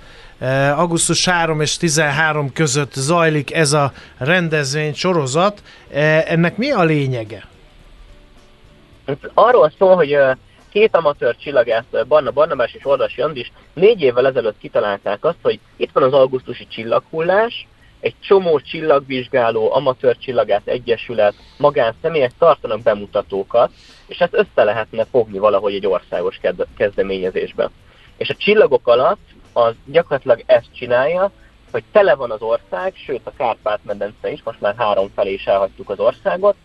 Augusztus 0.75 1.25
3 1.25 1.61
és 1.61 1.77
13 1.77 2.53
között 2.53 2.93
zajlik 2.93 3.53
ez 3.53 3.73
a 3.73 3.91
rendezvény 4.17 4.93
sorozat. 4.93 5.63
Ennek 6.25 6.57
mi 6.57 6.71
a 6.71 6.83
lényege? 6.83 7.47
Arról 9.33 9.71
szól, 9.77 9.95
hogy 9.95 10.17
két 10.71 10.95
amatőr 10.95 11.35
csillagász, 11.35 11.83
Barna 12.07 12.31
Barnabás 12.31 12.73
és 12.73 12.85
Oldas 12.85 13.17
Jandis 13.17 13.51
négy 13.73 14.01
évvel 14.01 14.27
ezelőtt 14.27 14.57
kitalálták 14.59 15.25
azt, 15.25 15.37
hogy 15.41 15.59
itt 15.77 15.89
van 15.93 16.03
az 16.03 16.13
augusztusi 16.13 16.67
csillaghullás, 16.67 17.67
egy 18.01 18.15
csomó 18.19 18.59
csillagvizsgáló, 18.59 19.73
amatőr 19.73 20.17
csillagász 20.17 20.61
egyesület, 20.65 21.33
magánszemélyek 21.57 22.31
tartanak 22.39 22.81
bemutatókat, 22.81 23.71
és 24.07 24.19
ezt 24.19 24.33
össze 24.33 24.63
lehetne 24.63 25.05
fogni 25.05 25.37
valahogy 25.37 25.73
egy 25.73 25.87
országos 25.87 26.39
kezdeményezésbe. 26.77 27.69
És 28.17 28.29
a 28.29 28.35
csillagok 28.35 28.87
alatt 28.87 29.27
az 29.53 29.73
gyakorlatilag 29.85 30.43
ezt 30.45 30.73
csinálja, 30.73 31.31
hogy 31.71 31.83
tele 31.91 32.15
van 32.15 32.31
az 32.31 32.41
ország, 32.41 32.93
sőt 32.95 33.21
a 33.23 33.33
Kárpát-medence 33.37 34.31
is, 34.31 34.43
most 34.43 34.61
már 34.61 34.75
három 34.77 35.11
felé 35.15 35.33
is 35.33 35.45
elhagytuk 35.45 35.89
az 35.89 35.99
országot. 35.99 36.55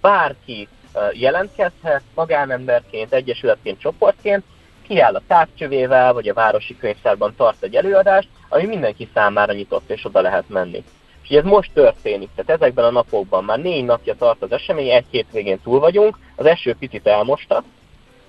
Bárki 0.00 0.68
jelentkezhet 1.12 2.02
magánemberként, 2.14 3.12
egyesületként, 3.12 3.80
csoportként, 3.80 4.44
kiáll 4.92 5.14
a 5.14 5.22
távcsövével, 5.26 6.12
vagy 6.12 6.28
a 6.28 6.34
Városi 6.34 6.76
Könyvtárban 6.76 7.34
tart 7.36 7.62
egy 7.62 7.74
előadást, 7.74 8.28
ami 8.48 8.64
mindenki 8.66 9.08
számára 9.14 9.52
nyitott, 9.52 9.90
és 9.90 10.04
oda 10.04 10.20
lehet 10.20 10.48
menni. 10.48 10.84
És 11.22 11.36
ez 11.36 11.44
most 11.44 11.70
történik, 11.74 12.28
tehát 12.34 12.60
ezekben 12.60 12.84
a 12.84 12.90
napokban 12.90 13.44
már 13.44 13.58
négy 13.58 13.84
napja 13.84 14.14
tart 14.14 14.42
az 14.42 14.52
esemény, 14.52 14.88
egy 14.88 15.04
hétvégén 15.10 15.60
túl 15.62 15.80
vagyunk, 15.80 16.18
az 16.36 16.46
eső 16.46 16.74
picit 16.74 17.06
elmosta, 17.06 17.62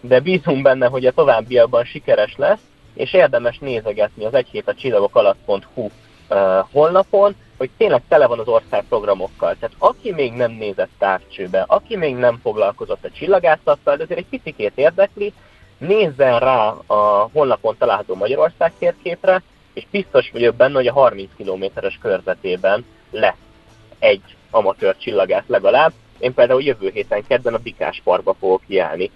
de 0.01 0.19
bízunk 0.19 0.61
benne, 0.61 0.87
hogy 0.87 1.05
a 1.05 1.11
továbbiakban 1.11 1.83
sikeres 1.83 2.35
lesz, 2.37 2.61
és 2.93 3.13
érdemes 3.13 3.57
nézegetni 3.57 4.25
az 4.25 4.33
egy 4.33 4.47
hét 4.47 4.67
a 4.67 4.73
csillagok 4.73 5.15
alatt.hu 5.15 5.89
honlapon, 6.71 7.35
hogy 7.57 7.69
tényleg 7.77 8.01
tele 8.07 8.27
van 8.27 8.39
az 8.39 8.47
ország 8.47 8.83
programokkal. 8.89 9.55
Tehát 9.59 9.75
aki 9.77 10.11
még 10.11 10.33
nem 10.33 10.51
nézett 10.51 10.91
távcsőbe, 10.97 11.63
aki 11.67 11.97
még 11.97 12.15
nem 12.15 12.39
foglalkozott 12.41 13.03
a 13.05 13.11
csillagászattal, 13.11 13.95
de 13.95 14.03
azért 14.03 14.19
egy 14.19 14.29
picikét 14.29 14.71
érdekli, 14.75 15.33
nézzen 15.87 16.39
rá 16.39 16.73
a 16.85 17.29
honlapon 17.33 17.75
található 17.77 18.15
Magyarország 18.15 18.71
térképre, 18.79 19.41
és 19.73 19.85
biztos 19.91 20.31
vagyok 20.31 20.55
benne, 20.55 20.75
hogy 20.75 20.87
a 20.87 20.93
30 20.93 21.29
kilométeres 21.37 21.97
körzetében 22.01 22.85
lesz 23.11 23.35
egy 23.99 24.21
amatőr 24.51 24.97
csillagász 24.97 25.47
legalább. 25.47 25.91
Én 26.19 26.33
például 26.33 26.63
jövő 26.63 26.89
héten 26.93 27.23
kedden 27.27 27.53
a 27.53 27.57
Bikás 27.57 28.01
Parkba 28.03 28.33
fogok 28.39 28.61
kiállni 28.67 29.11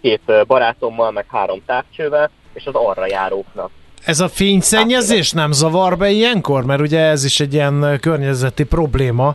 két 0.00 0.46
barátommal, 0.46 1.10
meg 1.10 1.26
három 1.28 1.64
távcsővel, 1.66 2.30
és 2.52 2.66
az 2.66 2.74
arra 2.74 3.06
járóknak 3.06 3.70
ez 4.04 4.20
a 4.20 4.28
fényszennyezés 4.28 5.30
nem 5.30 5.52
zavar 5.52 5.96
be 5.96 6.10
ilyenkor? 6.10 6.64
Mert 6.64 6.80
ugye 6.80 7.00
ez 7.00 7.24
is 7.24 7.40
egy 7.40 7.54
ilyen 7.54 7.98
környezeti 8.00 8.64
probléma, 8.64 9.34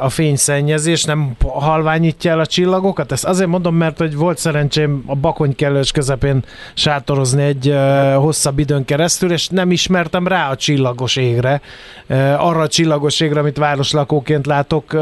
a 0.00 0.08
fényszennyezés 0.08 1.04
nem 1.04 1.36
halványítja 1.46 2.30
el 2.30 2.38
a 2.38 2.46
csillagokat? 2.46 3.12
Ezt 3.12 3.24
azért 3.24 3.48
mondom, 3.48 3.74
mert 3.74 3.98
hogy 3.98 4.16
volt 4.16 4.38
szerencsém 4.38 5.02
a 5.06 5.14
Bakony 5.14 5.54
kellős 5.54 5.90
közepén 5.90 6.44
sátorozni 6.74 7.42
egy 7.42 7.76
hosszabb 8.16 8.58
időn 8.58 8.84
keresztül, 8.84 9.32
és 9.32 9.48
nem 9.48 9.70
ismertem 9.70 10.26
rá 10.26 10.50
a 10.50 10.56
csillagos 10.56 11.16
égre. 11.16 11.60
Arra 12.38 12.60
a 12.60 12.68
csillagos 12.68 13.20
égre, 13.20 13.40
amit 13.40 13.56
városlakóként 13.56 14.46
látok, 14.46 14.92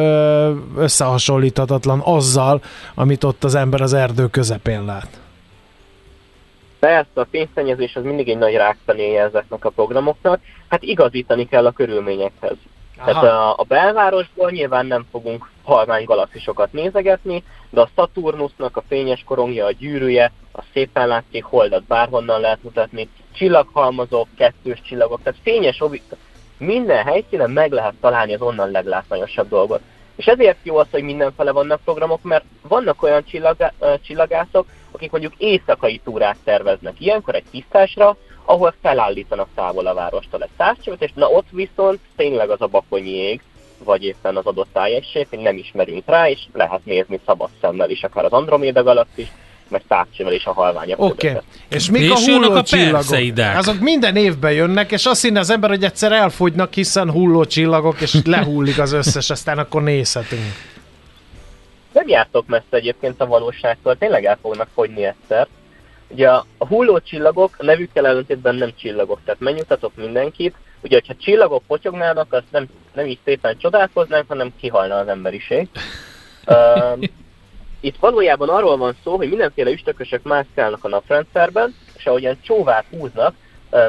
összehasonlíthatatlan 0.76 2.00
azzal, 2.04 2.62
amit 2.94 3.24
ott 3.24 3.44
az 3.44 3.54
ember 3.54 3.80
az 3.80 3.92
erdő 3.92 4.26
közepén 4.26 4.84
lát. 4.84 5.21
Persze, 6.82 7.20
a 7.20 7.26
fényszennyezés 7.30 7.96
az 7.96 8.02
mindig 8.02 8.28
egy 8.28 8.38
nagy 8.38 8.54
rákfenéje 8.54 9.22
ezeknek 9.22 9.64
a 9.64 9.70
programoknak, 9.70 10.40
hát 10.68 10.82
igazítani 10.82 11.48
kell 11.48 11.66
a 11.66 11.70
körülményekhez. 11.72 12.56
Aha. 12.96 13.06
Tehát 13.06 13.24
a, 13.24 13.50
a 13.58 13.62
belvárosból 13.62 14.50
nyilván 14.50 14.86
nem 14.86 15.06
fogunk 15.10 15.50
halvány 15.62 16.04
galaxisokat 16.04 16.72
nézegetni, 16.72 17.42
de 17.70 17.80
a 17.80 17.88
Saturnusnak 17.96 18.76
a 18.76 18.82
fényes 18.88 19.24
korongja, 19.26 19.66
a 19.66 19.70
gyűrűje, 19.70 20.32
a 20.52 20.62
szépen 20.72 21.08
látszik 21.08 21.44
holdat 21.44 21.84
bárhonnan 21.84 22.40
lehet 22.40 22.62
mutatni, 22.62 23.08
csillaghalmazok, 23.32 24.28
kettős 24.36 24.80
csillagok, 24.82 25.22
tehát 25.22 25.40
fényes 25.42 25.80
objektum. 25.80 26.18
Minden 26.58 27.04
helyszínen 27.04 27.50
meg 27.50 27.72
lehet 27.72 27.94
találni 28.00 28.34
az 28.34 28.40
onnan 28.40 28.70
leglátványosabb 28.70 29.48
dolgot. 29.48 29.80
És 30.16 30.26
ezért 30.26 30.58
jó 30.62 30.76
az, 30.76 30.86
hogy 30.90 31.02
mindenfele 31.02 31.52
vannak 31.52 31.80
programok, 31.84 32.22
mert 32.22 32.44
vannak 32.62 33.02
olyan 33.02 33.24
csillagá- 33.24 33.74
csillagászok, 34.04 34.66
akik 34.92 35.10
mondjuk 35.10 35.32
éjszakai 35.36 36.00
túrát 36.04 36.36
terveznek 36.44 36.94
ilyenkor 36.98 37.34
egy 37.34 37.44
tisztásra, 37.50 38.16
ahol 38.44 38.74
felállítanak 38.82 39.48
távol 39.54 39.86
a 39.86 39.94
várostól 39.94 40.42
egy 40.42 40.48
tárcsövet, 40.56 41.02
és 41.02 41.10
na 41.14 41.26
ott 41.26 41.46
viszont 41.50 41.98
tényleg 42.16 42.50
az 42.50 42.60
a 42.60 42.66
bakonyi 42.66 43.10
ég, 43.10 43.40
vagy 43.84 44.04
éppen 44.04 44.36
az 44.36 44.46
adott 44.46 44.68
tájegység, 44.72 45.26
hogy 45.30 45.38
nem 45.38 45.56
ismerünk 45.56 46.02
rá, 46.06 46.28
és 46.28 46.40
lehet 46.52 46.84
nézni 46.84 47.20
szabad 47.26 47.48
szemmel 47.60 47.90
is, 47.90 48.02
akár 48.02 48.24
az 48.24 48.32
Androméda 48.32 48.82
galaxis, 48.82 49.28
meg 49.68 49.82
távcsővel 49.88 50.32
is 50.32 50.44
a 50.44 50.52
halványabb 50.52 50.98
Oké, 50.98 51.28
okay. 51.28 51.40
és 51.68 51.90
mik 51.90 52.10
a 52.10 52.18
hulló 52.18 52.62
csillagok? 52.62 53.38
Azok 53.56 53.78
minden 53.78 54.16
évben 54.16 54.52
jönnek, 54.52 54.92
és 54.92 55.06
azt 55.06 55.22
hinne 55.22 55.40
az 55.40 55.50
ember, 55.50 55.70
hogy 55.70 55.84
egyszer 55.84 56.12
elfogynak, 56.12 56.72
hiszen 56.72 57.10
hulló 57.10 57.44
csillagok, 57.44 58.00
és 58.00 58.16
lehullik 58.24 58.78
az 58.78 58.92
összes, 58.92 59.30
aztán 59.30 59.58
akkor 59.58 59.82
nézhetünk. 59.82 60.71
Nem 61.92 62.08
jártok 62.08 62.46
messze 62.46 62.66
egyébként 62.70 63.20
a 63.20 63.26
valóságtól, 63.26 63.98
tényleg 63.98 64.24
el 64.24 64.38
fognak 64.42 64.68
fogyni 64.74 65.04
egyszer. 65.04 65.48
Ugye 66.08 66.28
a 66.28 66.44
hulló 66.58 67.00
csillagok 67.00 67.62
nevükkel 67.62 68.06
ellentétben 68.06 68.54
nem 68.54 68.72
csillagok, 68.76 69.20
tehát 69.24 69.40
megnyugtatok 69.40 69.94
mindenkit. 69.94 70.54
Ugye, 70.80 70.94
hogyha 70.94 71.22
csillagok 71.22 71.62
potyognának, 71.66 72.32
azt 72.32 72.50
nem, 72.50 72.66
nem 72.92 73.06
így 73.06 73.18
szépen 73.24 73.58
csodálkoznánk, 73.58 74.28
hanem 74.28 74.52
kihalna 74.60 74.94
az 74.98 75.08
emberiség. 75.08 75.68
Uh, 76.46 77.02
itt 77.80 77.96
valójában 78.00 78.48
arról 78.48 78.76
van 78.76 78.96
szó, 79.04 79.16
hogy 79.16 79.28
mindenféle 79.28 79.70
üstökösök 79.70 80.22
mászkálnak 80.22 80.84
a 80.84 80.88
naprendszerben, 80.88 81.74
és 81.96 82.06
ahogyan 82.06 82.38
csóvát 82.42 82.84
húznak, 82.90 83.34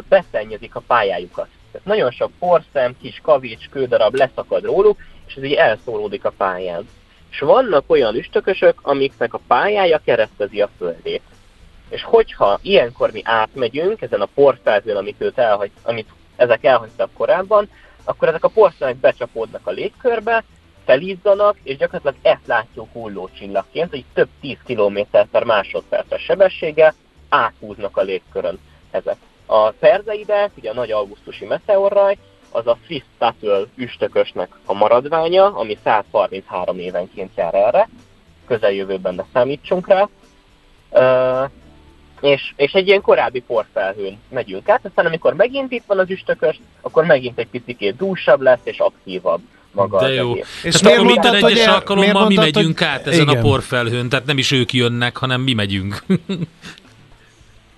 beszennyezik 0.09 0.75
a 0.75 0.83
pályájukat. 0.87 1.47
Tehát 1.71 1.87
nagyon 1.87 2.11
sok 2.11 2.31
porszem, 2.39 2.95
kis 3.01 3.19
kavics, 3.23 3.69
kődarab 3.69 4.15
leszakad 4.15 4.63
róluk, 4.63 4.97
és 5.27 5.35
ez 5.35 5.43
így 5.43 5.53
elszólódik 5.53 6.25
a 6.25 6.33
pályán. 6.37 6.89
És 7.33 7.39
vannak 7.39 7.83
olyan 7.87 8.15
üstökösök, 8.15 8.79
amiknek 8.81 9.33
a 9.33 9.39
pályája 9.47 10.01
keresztezi 10.05 10.61
a 10.61 10.69
földét. 10.77 11.21
És 11.89 12.03
hogyha 12.03 12.59
ilyenkor 12.61 13.11
mi 13.11 13.21
átmegyünk 13.23 14.01
ezen 14.01 14.21
a 14.21 14.27
porfelzőn, 14.33 14.95
amit, 14.95 15.21
őt 15.21 15.37
elhagy, 15.37 15.71
amit 15.83 16.09
ezek 16.35 16.63
elhagytak 16.63 17.09
korábban, 17.13 17.69
akkor 18.03 18.27
ezek 18.27 18.43
a 18.43 18.47
porszemek 18.47 18.95
becsapódnak 18.95 19.67
a 19.67 19.71
légkörbe, 19.71 20.43
felizzanak, 20.85 21.57
és 21.63 21.77
gyakorlatilag 21.77 22.15
ezt 22.21 22.47
látjuk 22.47 22.87
hullócsillagként, 22.91 23.89
hogy 23.89 24.05
több 24.13 24.29
10 24.41 24.57
km 24.65 24.99
per 25.31 25.43
másodperces 25.43 26.21
sebességgel 26.21 26.93
áthúznak 27.29 27.97
a 27.97 28.01
légkörön 28.01 28.59
ezek. 28.91 29.17
A 29.45 29.69
perzeidek, 29.69 30.51
ugye 30.57 30.69
a 30.69 30.73
nagy 30.73 30.91
augusztusi 30.91 31.45
meteorraj, 31.45 32.17
az 32.53 32.67
a 32.67 32.77
Swiss 32.85 33.03
Tuttle 33.17 33.65
üstökösnek 33.75 34.49
a 34.65 34.73
maradványa, 34.73 35.45
ami 35.45 35.77
133 35.83 36.79
évenként 36.79 37.31
jár 37.35 37.53
erre, 37.53 37.89
közeljövőben 38.47 39.15
ne 39.15 39.23
számítsunk 39.33 39.87
rá. 39.87 40.09
Uh, 40.89 41.49
és, 42.21 42.53
és 42.55 42.71
egy 42.71 42.87
ilyen 42.87 43.01
korábbi 43.01 43.39
porfelhőn 43.39 44.17
megyünk 44.29 44.69
át, 44.69 44.85
aztán 44.85 45.05
amikor 45.05 45.33
megint 45.33 45.71
itt 45.71 45.83
van 45.87 45.99
az 45.99 46.09
üstökös, 46.09 46.59
akkor 46.81 47.05
megint 47.05 47.39
egy 47.39 47.47
picit 47.47 47.95
dúsabb 47.95 48.41
lesz 48.41 48.59
és 48.63 48.79
aktívabb 48.79 49.41
maga 49.71 49.99
De 49.99 50.13
jó. 50.13 50.35
És 50.63 50.75
tehát 50.75 50.97
akkor 50.97 51.11
minden 51.11 51.35
egyes 51.35 51.67
alkalommal 51.67 52.27
mi 52.27 52.35
megyünk 52.35 52.77
hogy... 52.77 52.87
át 52.87 53.07
ezen 53.07 53.27
igen. 53.27 53.37
a 53.37 53.41
porfelhőn, 53.41 54.09
tehát 54.09 54.25
nem 54.25 54.37
is 54.37 54.51
ők 54.51 54.73
jönnek, 54.73 55.17
hanem 55.17 55.41
mi 55.41 55.53
megyünk. 55.53 56.03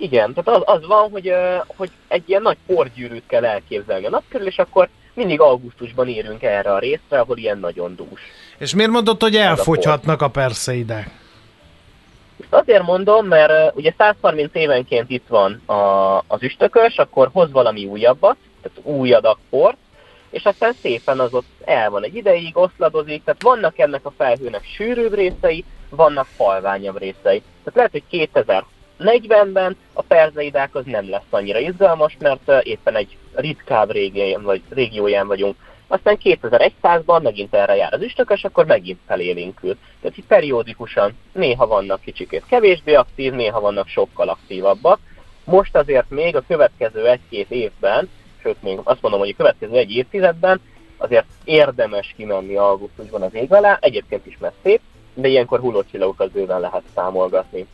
igen, 0.06 0.34
tehát 0.34 0.62
az, 0.62 0.76
az 0.76 0.88
van, 0.88 1.10
hogy, 1.12 1.34
hogy 1.68 1.89
egy 2.08 2.24
ilyen 2.26 2.41
nagy 2.41 2.58
porgyűrűt 2.65 3.24
kell 3.28 3.46
elképzelni 3.46 4.06
a 4.06 4.10
nap 4.10 4.24
körül, 4.30 4.48
és 4.48 4.58
akkor 4.58 4.89
mindig 5.13 5.39
augusztusban 5.39 6.08
érünk 6.08 6.44
erre 6.44 6.74
a 6.74 6.80
részre, 6.80 7.20
ahol 7.20 7.38
ilyen 7.38 7.60
nagyon 7.60 7.96
dús. 7.96 8.22
És 8.58 8.76
miért 8.76 8.91
mondod, 8.91 9.22
hogy 9.22 9.36
elfogyhatnak 9.36 10.22
a, 10.22 10.28
perseidek? 10.28 11.10
Azért 12.50 12.84
mondom, 12.84 13.26
mert 13.26 13.76
ugye 13.76 13.94
130 13.98 14.50
évenként 14.54 15.10
itt 15.10 15.28
van 15.28 15.62
a, 15.65 16.18
az 16.28 16.44
üstökös, 16.44 16.98
akkor 16.98 17.30
hoz 17.34 17.52
valami 17.52 17.86
újabbat, 17.86 18.36
tehát 18.62 18.98
új 18.98 19.13
adag 19.13 19.38
port, 19.50 19.78
és 20.30 20.44
aztán 20.44 20.74
szépen 20.82 21.20
az 21.20 21.34
ott 21.34 21.46
el 21.65 21.89
van 21.89 22.04
egy 22.04 22.15
ideig, 22.15 22.58
oszladozik, 22.58 23.24
tehát 23.24 23.41
vannak 23.41 23.80
ennek 23.80 24.06
a 24.06 24.13
felhőnek 24.18 24.63
sűrűbb 24.76 25.13
részei, 25.13 25.63
vannak 25.89 26.28
halványabb 26.38 26.98
részei. 26.98 27.44
Tehát 27.63 27.74
lehet, 27.74 27.91
hogy 27.91 28.04
2040-ben 29.00 29.78
a 29.94 30.02
perzeidák 30.02 30.76
az 30.76 30.84
nem 30.86 31.10
lesz 31.10 31.22
annyira 31.30 31.60
izgalmas, 31.60 32.18
mert 32.20 32.52
éppen 32.64 32.96
egy 32.96 33.18
ritkább 33.34 33.92
régióján, 33.92 34.44
vagy, 34.44 34.62
régióján 34.70 35.28
vagyunk. 35.28 35.56
Aztán 35.88 36.18
2100-ban 36.24 37.22
megint 37.22 37.54
erre 37.54 37.76
jár 37.76 37.93
az 37.93 38.02
üstökös, 38.02 38.43
akkor 38.43 38.66
megint 38.66 39.00
felélénkül. 39.08 39.78
Tehát 40.02 40.18
itt 40.18 40.28
periódikusan 40.28 41.18
néha 41.32 41.68
vannak 41.68 42.02
kicsikét 42.02 42.43
kevésbé 42.48 42.93
aktív, 42.93 43.34
néha 43.34 43.60
vannak 43.60 43.88
sokkal 43.88 44.30
aktívabbak. 44.30 45.00
Most 45.43 45.76
azért 45.76 46.10
még 46.10 46.36
a 46.36 46.43
következő 46.48 47.10
egy-két 47.10 47.52
évben 47.52 48.10
sőt 48.46 48.62
még 48.62 48.80
azt 48.84 49.02
mondom, 49.02 49.20
hogy 49.20 49.30
a 49.30 49.36
következő 49.38 49.76
egy 49.76 49.91
évtizedben 49.91 50.62
azért 50.98 51.26
érdemes 51.43 52.14
kimenni 52.18 52.56
augusztusban 52.56 53.22
az 53.22 53.34
ég 53.34 53.54
alá, 53.54 53.78
egyébként 53.82 54.26
is 54.26 54.38
mert 54.38 54.70
de 55.14 55.28
ilyenkor 55.28 55.60
hullócsillagokat 55.60 56.32
bőven 56.32 56.60
lehet 56.60 56.84
számolgatni. 56.96 57.66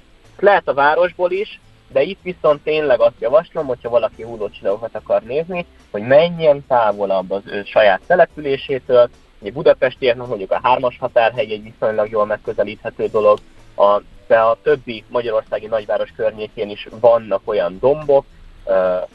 Lehet 0.41 0.67
a 0.67 0.73
városból 0.73 1.31
is, 1.31 1.59
de 1.91 2.01
itt 2.01 2.19
viszont 2.21 2.63
tényleg 2.63 2.99
azt 2.99 3.19
javaslom, 3.19 3.65
hogyha 3.65 3.89
valaki 3.89 4.23
hullócsillagokat 4.23 4.95
akar 4.95 5.21
nézni, 5.21 5.65
hogy 5.91 6.01
menjen 6.01 6.65
távolabb 6.67 7.31
az 7.31 7.41
ő 7.45 7.63
saját 7.63 8.01
településétől, 8.07 9.09
egy 9.41 9.53
Budapestieknek 9.53 10.27
mondjuk 10.27 10.51
a 10.51 10.59
hármas 10.63 10.97
határhegy 10.99 11.51
egy 11.51 11.63
viszonylag 11.63 12.09
jól 12.09 12.25
megközelíthető 12.25 13.07
dolog, 13.07 13.39
a, 13.75 14.01
de 14.27 14.39
a 14.39 14.57
többi 14.63 15.03
magyarországi 15.09 15.67
nagyváros 15.67 16.13
környékén 16.15 16.69
is 16.69 16.87
vannak 16.99 17.41
olyan 17.45 17.77
dombok, 17.79 18.25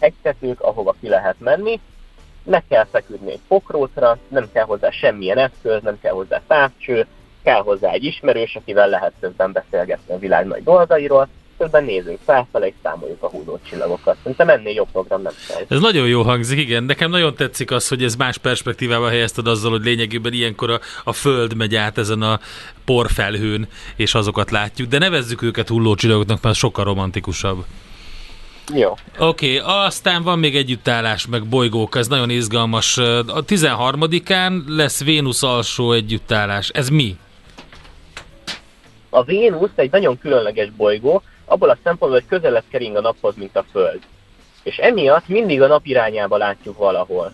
hegytetők, 0.01 0.61
ahova 0.61 0.95
ki 1.01 1.09
lehet 1.09 1.37
menni, 1.39 1.81
meg 2.43 2.65
kell 2.69 2.85
feküdni 2.85 3.31
egy 3.31 3.41
pokrótra, 3.49 4.19
nem 4.29 4.49
kell 4.53 4.65
hozzá 4.65 4.91
semmilyen 4.91 5.39
eszköz, 5.39 5.83
nem 5.83 6.01
kell 6.01 6.13
hozzá 6.13 6.41
távcső, 6.47 7.07
kell 7.47 7.63
hozzá 7.63 7.91
egy 7.91 8.05
ismerős, 8.05 8.55
akivel 8.55 8.89
lehet 8.89 9.13
közben 9.21 9.53
beszélgetni 9.53 10.15
a 10.15 10.19
világ 10.19 10.47
nagy 10.47 10.63
dolgairól, 10.63 11.29
közben 11.59 11.85
nézünk 11.85 12.19
felfele, 12.25 12.67
és 12.67 12.75
számoljuk 12.83 13.23
a 13.23 13.29
húzó 13.29 13.59
csillagokat. 13.69 14.17
Szerintem 14.19 14.49
ennél 14.49 14.75
jobb 14.75 14.91
program 14.93 15.23
nem 15.23 15.33
kell. 15.49 15.63
Ez 15.69 15.81
nagyon 15.81 16.07
jó 16.07 16.23
hangzik, 16.23 16.59
igen. 16.59 16.85
Nekem 16.85 17.11
nagyon 17.11 17.35
tetszik 17.35 17.71
az, 17.71 17.89
hogy 17.89 18.03
ez 18.03 18.17
más 18.17 18.39
perspektívába 18.39 19.09
helyezted 19.09 19.47
azzal, 19.47 19.71
hogy 19.71 19.85
lényegében 19.85 20.33
ilyenkor 20.33 20.71
a, 20.71 20.81
a 21.05 21.13
Föld 21.13 21.57
megy 21.57 21.75
át 21.75 21.99
ezen 21.99 22.23
a 22.23 22.41
porfelhőn, 22.85 23.69
és 23.97 24.15
azokat 24.15 24.51
látjuk, 24.51 24.89
de 24.89 24.99
nevezzük 24.99 25.43
őket 25.43 25.69
hulló 25.69 25.95
csillagoknak, 25.95 26.43
mert 26.43 26.57
sokkal 26.57 26.85
romantikusabb. 26.85 27.65
Jó. 28.75 28.95
Oké, 29.19 29.59
okay, 29.59 29.87
aztán 29.87 30.23
van 30.23 30.39
még 30.39 30.57
együttállás, 30.57 31.27
meg 31.27 31.47
bolygók, 31.47 31.97
ez 31.97 32.09
nagyon 32.09 32.31
izgalmas. 32.31 32.99
A 32.99 33.45
13-án 33.45 34.65
lesz 34.67 35.05
Vénusz 35.05 35.43
alsó 35.43 35.93
együttállás. 35.93 36.69
Ez 36.69 36.89
mi? 36.89 37.17
A 39.17 39.23
Vénusz 39.23 39.71
egy 39.75 39.91
nagyon 39.91 40.19
különleges 40.19 40.71
bolygó, 40.71 41.23
abból 41.45 41.69
a 41.69 41.79
szempontból, 41.83 42.21
hogy 42.21 42.29
közelebb 42.29 42.65
kering 42.71 42.97
a 42.97 43.01
naphoz, 43.01 43.37
mint 43.37 43.57
a 43.57 43.65
Föld. 43.71 43.99
És 44.63 44.77
emiatt 44.77 45.29
mindig 45.29 45.63
a 45.63 45.67
nap 45.67 45.87
irányába 45.87 46.37
látjuk 46.37 46.79
valahol. 46.79 47.33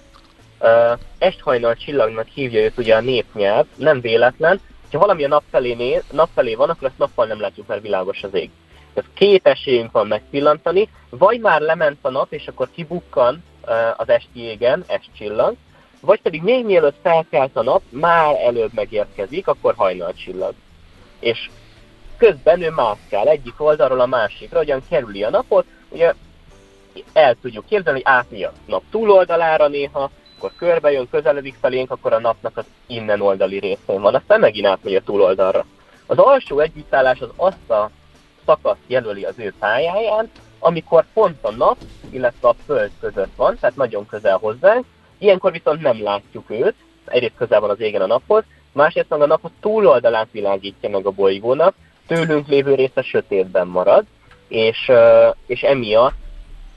Uh, 0.61 0.99
esthajnal 1.18 1.74
csillagnak 1.74 2.26
hívja 2.26 2.61
őt 2.61 2.78
ugye 2.78 2.97
a 2.97 3.01
népnyelv, 3.01 3.66
nem 3.76 4.01
véletlen, 4.01 4.61
ha 4.93 4.99
valami 4.99 5.24
a 5.24 5.28
nap 5.28 5.43
felé, 5.51 5.74
néz, 5.74 6.03
nap 6.12 6.28
felé 6.35 6.55
van, 6.55 6.70
akkor 6.70 6.89
ezt 6.89 6.99
nappal 6.99 7.26
nem 7.26 7.41
látjuk, 7.41 7.66
mert 7.66 7.83
világos 7.83 8.22
az 8.22 8.35
ég. 8.35 8.51
Tehát 8.95 9.11
két 9.14 9.47
esélyünk 9.47 9.93
van 9.93 10.07
megpillantani, 10.07 10.89
vagy 11.09 11.41
már 11.41 11.61
lement 11.61 11.99
a 12.01 12.11
nap, 12.11 12.33
és 12.33 12.47
akkor 12.47 12.68
kibukkan 12.74 13.45
uh, 13.62 13.70
az 13.97 14.09
esti 14.09 14.41
égen, 14.41 14.85
csillag, 15.16 15.55
vagy 16.01 16.20
pedig 16.20 16.43
még 16.43 16.64
mielőtt 16.64 16.97
felkelt 17.03 17.57
a 17.57 17.62
nap, 17.62 17.83
már 17.89 18.35
előbb 18.45 18.72
megérkezik, 18.74 19.49
akkor 19.49 19.74
hajnal 19.76 20.12
csillag. 20.12 20.55
És 21.18 21.51
közben 22.23 22.62
ő 22.62 22.70
mászkál 22.70 23.29
egyik 23.29 23.55
oldalról 23.61 24.01
a 24.01 24.07
másikra, 24.07 24.59
hogyan 24.59 24.83
kerüli 24.89 25.23
a 25.23 25.31
napot, 25.31 25.66
ugye 25.89 26.14
el 27.12 27.37
tudjuk 27.43 27.66
képzelni, 27.66 28.03
hogy 28.03 28.12
átmegy 28.14 28.43
a 28.43 28.53
nap 28.66 28.83
túloldalára 28.91 29.68
néha, 29.68 30.11
akkor 30.37 30.53
körbe 30.57 30.93
jön, 30.93 31.09
közeledik 31.11 31.57
felénk, 31.61 31.91
akkor 31.91 32.12
a 32.12 32.20
napnak 32.20 32.57
az 32.57 32.64
innen 32.87 33.20
oldali 33.20 33.59
részén 33.59 34.01
van, 34.01 34.14
aztán 34.14 34.41
megint 34.41 34.66
átmegy 34.66 34.95
a 34.95 35.03
túloldalra. 35.03 35.64
Az 36.07 36.18
alsó 36.18 36.59
együttállás 36.59 37.20
az 37.20 37.31
azt 37.37 37.70
a 37.70 37.91
szakaszt 38.47 38.81
jelöli 38.87 39.25
az 39.25 39.39
ő 39.39 39.55
pályáján, 39.59 40.31
amikor 40.59 41.05
pont 41.12 41.45
a 41.45 41.51
nap, 41.51 41.77
illetve 42.11 42.49
a 42.49 42.55
Föld 42.66 42.91
között 43.01 43.35
van, 43.37 43.57
tehát 43.61 43.77
nagyon 43.77 44.07
közel 44.07 44.37
hozzánk, 44.37 44.85
ilyenkor 45.18 45.53
viszont 45.53 45.81
nem 45.81 46.03
látjuk 46.03 46.51
őt, 46.51 46.75
egyrészt 47.05 47.37
közel 47.37 47.61
van 47.61 47.70
az 47.70 47.81
égen 47.81 48.03
a 48.03 48.07
naphoz, 48.07 48.45
másrészt 48.73 49.09
meg 49.09 49.20
a 49.20 49.27
nap 49.27 49.45
a 49.45 49.51
túloldalát 49.61 50.29
világítja 50.31 50.89
meg 50.89 51.07
a 51.07 51.11
bolygónak, 51.11 51.75
tőlünk 52.07 52.48
lévő 52.48 52.74
része 52.74 53.03
sötétben 53.03 53.66
marad, 53.66 54.05
és, 54.48 54.90
és 55.46 55.61
emiatt 55.61 56.14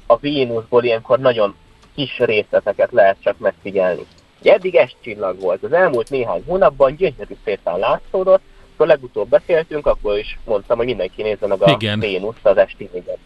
a 0.05 0.17
Vénuszból 0.17 0.84
ilyenkor 0.84 1.19
nagyon 1.19 1.55
kis 1.95 2.17
részleteket 2.17 2.91
lehet 2.91 3.17
csak 3.19 3.38
megfigyelni. 3.38 4.05
Ugye 4.39 4.53
eddig 4.53 4.76
ez 4.76 4.89
csillag 5.01 5.39
volt. 5.39 5.63
Az 5.63 5.73
elmúlt 5.73 6.09
néhány 6.09 6.43
hónapban 6.47 6.95
gyönyörű 6.95 7.36
szépen 7.43 7.80
látszódott, 7.80 8.41
akkor 8.73 8.88
legutóbb 8.88 9.30
beszéltünk, 9.30 9.88
akkor 9.88 10.17
is 10.17 10.39
mondtam, 10.45 10.78
hogy 10.78 10.86
mindenki 10.86 11.21
nézze 11.21 11.47
meg 11.47 11.61
a 11.61 11.71
Igen. 11.71 11.99
Vénuszt 11.99 12.45
az 12.45 12.57
esti 12.57 12.89
véget. 12.91 13.17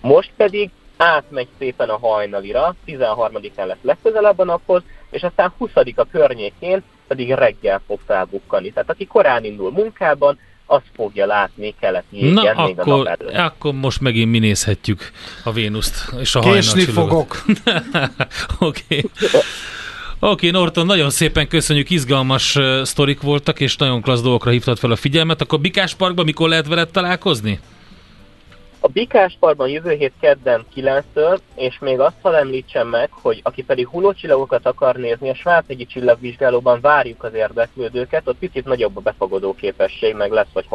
Most 0.00 0.30
pedig 0.36 0.70
átmegy 0.96 1.48
szépen 1.58 1.88
a 1.88 1.98
hajnalira, 1.98 2.74
13-án 2.86 3.66
lesz 3.66 3.76
legközelebb 3.82 4.38
a 4.38 4.44
naphoz, 4.44 4.82
és 5.10 5.22
aztán 5.22 5.52
20-a 5.60 6.04
környékén 6.10 6.82
pedig 7.06 7.32
reggel 7.32 7.80
fog 7.86 8.00
felbukkani. 8.06 8.70
Tehát 8.70 8.90
aki 8.90 9.06
korán 9.06 9.44
indul 9.44 9.70
munkában, 9.70 10.38
azt 10.70 10.86
fogja 10.94 11.26
látni 11.26 11.74
keleti 11.80 12.16
égen, 12.16 12.32
Na, 12.32 12.64
még 12.66 12.78
akkor, 12.78 13.08
a 13.08 13.16
nap 13.18 13.34
akkor 13.34 13.72
most 13.72 14.00
megint 14.00 14.30
mi 14.30 14.38
nézhetjük 14.38 15.10
a 15.44 15.52
Vénuszt 15.52 16.12
és 16.20 16.34
a 16.34 16.40
Késni 16.40 16.84
fogok. 16.84 17.44
Oké. 18.58 18.82
okay. 18.88 19.04
Oké, 20.20 20.48
okay, 20.48 20.50
Norton, 20.50 20.86
nagyon 20.86 21.10
szépen 21.10 21.48
köszönjük, 21.48 21.90
izgalmas 21.90 22.56
uh, 22.56 22.82
sztorik 22.82 23.20
voltak, 23.20 23.60
és 23.60 23.76
nagyon 23.76 24.02
klassz 24.02 24.22
dolgokra 24.22 24.50
hívtad 24.50 24.78
fel 24.78 24.90
a 24.90 24.96
figyelmet. 24.96 25.40
Akkor 25.40 25.60
Bikás 25.60 25.94
Parkban 25.94 26.24
mikor 26.24 26.48
lehet 26.48 26.66
veled 26.66 26.88
találkozni? 26.88 27.60
A 28.80 28.88
Bikásparkban 28.88 29.68
jövő 29.68 29.90
hét 29.90 30.12
kedden 30.20 30.66
9-től, 30.74 31.38
és 31.54 31.78
még 31.78 32.00
azt 32.00 32.16
hadd 32.22 32.34
említsem 32.34 32.88
meg, 32.88 33.10
hogy 33.12 33.40
aki 33.42 33.62
pedig 33.62 33.88
hullócsillagokat 33.88 34.66
akar 34.66 34.96
nézni, 34.96 35.28
a 35.28 35.34
Svábhegyi 35.34 35.86
csillagvizsgálóban 35.86 36.80
várjuk 36.80 37.24
az 37.24 37.34
érdeklődőket, 37.34 38.28
ott 38.28 38.38
picit 38.38 38.64
nagyobb 38.64 38.96
a 38.96 39.00
befogadó 39.00 39.54
képesség, 39.54 40.14
meg 40.14 40.30
lesz 40.30 40.52
vagy 40.52 40.66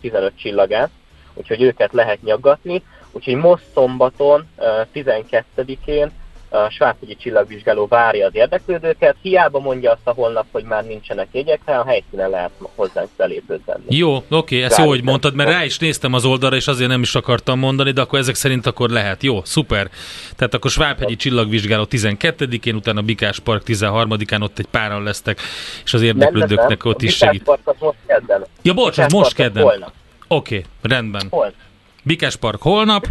15 0.00 0.32
csillagát, 0.36 0.90
úgyhogy 1.34 1.62
őket 1.62 1.92
lehet 1.92 2.22
nyaggatni. 2.22 2.82
Úgyhogy 3.12 3.34
most 3.34 3.64
szombaton, 3.74 4.48
12-én 4.94 6.12
a 6.52 6.70
Svábhegyi 6.70 7.16
csillagvizsgáló 7.16 7.86
várja 7.86 8.26
az 8.26 8.34
érdeklődőket, 8.34 9.16
hiába 9.22 9.60
mondja 9.60 9.90
azt 9.90 10.00
a 10.04 10.12
holnap, 10.12 10.46
hogy 10.52 10.64
már 10.64 10.84
nincsenek 10.84 11.28
jegyek, 11.32 11.60
a 11.64 11.84
helyszínen 11.86 12.30
lehet 12.30 12.50
hozzánk 12.74 13.08
belépőzni. 13.16 13.74
Jó, 13.88 14.24
oké, 14.30 14.62
ezt 14.62 14.78
jó, 14.78 14.86
hogy 14.86 15.02
mondtad, 15.02 15.34
mert 15.34 15.50
rá 15.50 15.64
is 15.64 15.78
néztem 15.78 16.12
az 16.12 16.24
oldalra, 16.24 16.56
és 16.56 16.66
azért 16.66 16.88
nem 16.88 17.02
is 17.02 17.14
akartam 17.14 17.58
mondani, 17.58 17.90
de 17.90 18.00
akkor 18.00 18.18
ezek 18.18 18.34
szerint 18.34 18.66
akkor 18.66 18.90
lehet. 18.90 19.22
Jó, 19.22 19.44
szuper. 19.44 19.90
Tehát 20.36 20.54
akkor 20.54 20.70
Svábhegyi 20.70 21.16
csillagvizsgáló 21.16 21.86
12-én, 21.90 22.74
utána 22.74 23.02
Bikás 23.02 23.38
Park 23.38 23.62
13-án 23.66 24.42
ott 24.42 24.58
egy 24.58 24.68
páran 24.70 25.02
lesztek, 25.02 25.40
és 25.84 25.94
az 25.94 26.02
érdeklődőknek 26.02 26.84
ott 26.84 27.02
is 27.02 27.16
segít. 27.16 27.46
most 27.78 27.96
kedden. 28.06 28.44
Ja, 28.62 28.74
bocs, 28.74 28.98
ez 28.98 29.12
most 29.12 29.34
kedden. 29.34 29.64
Oké, 29.64 29.84
okay, 30.28 30.64
rendben. 30.82 31.26
Holnap. 31.30 31.54
Bikás 32.02 32.36
Park 32.36 32.62
holnap, 32.62 33.06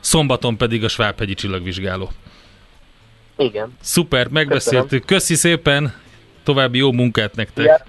szombaton 0.00 0.56
pedig 0.56 0.84
a 0.84 0.88
Svábhegyi 0.88 1.34
csillagvizsgáló. 1.34 2.10
Igen. 3.40 3.76
Szuper, 3.80 4.28
megbeszéltük. 4.28 4.88
Köszönöm. 4.88 5.06
Köszi 5.06 5.34
szépen, 5.34 5.94
további 6.44 6.78
jó 6.78 6.92
munkát 6.92 7.34
nektek. 7.34 7.64
Ja. 7.64 7.80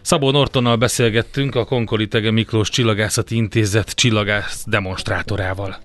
Szabó 0.00 0.30
Nortonnal 0.30 0.76
beszélgettünk 0.76 1.54
a 1.54 1.64
Konkoli 1.64 2.08
Tege 2.08 2.30
Miklós 2.30 2.68
Csillagászati 2.68 3.36
Intézet 3.36 3.90
csillagász 3.90 4.64
demonstrátorával. 4.66 5.76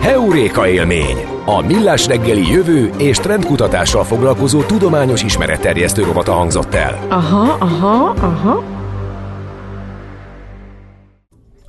Heuréka 0.00 0.68
élmény! 0.68 1.16
A 1.44 1.60
Millás 1.60 2.06
reggeli 2.06 2.50
jövő 2.50 2.90
és 2.98 3.16
trendkutatással 3.16 4.04
foglalkozó 4.04 4.62
tudományos 4.62 5.22
ismeretterjesztő 5.22 6.02
rovata 6.02 6.32
hangzott 6.32 6.74
el. 6.74 7.06
Aha, 7.08 7.56
aha, 7.60 8.14
aha. 8.20 8.79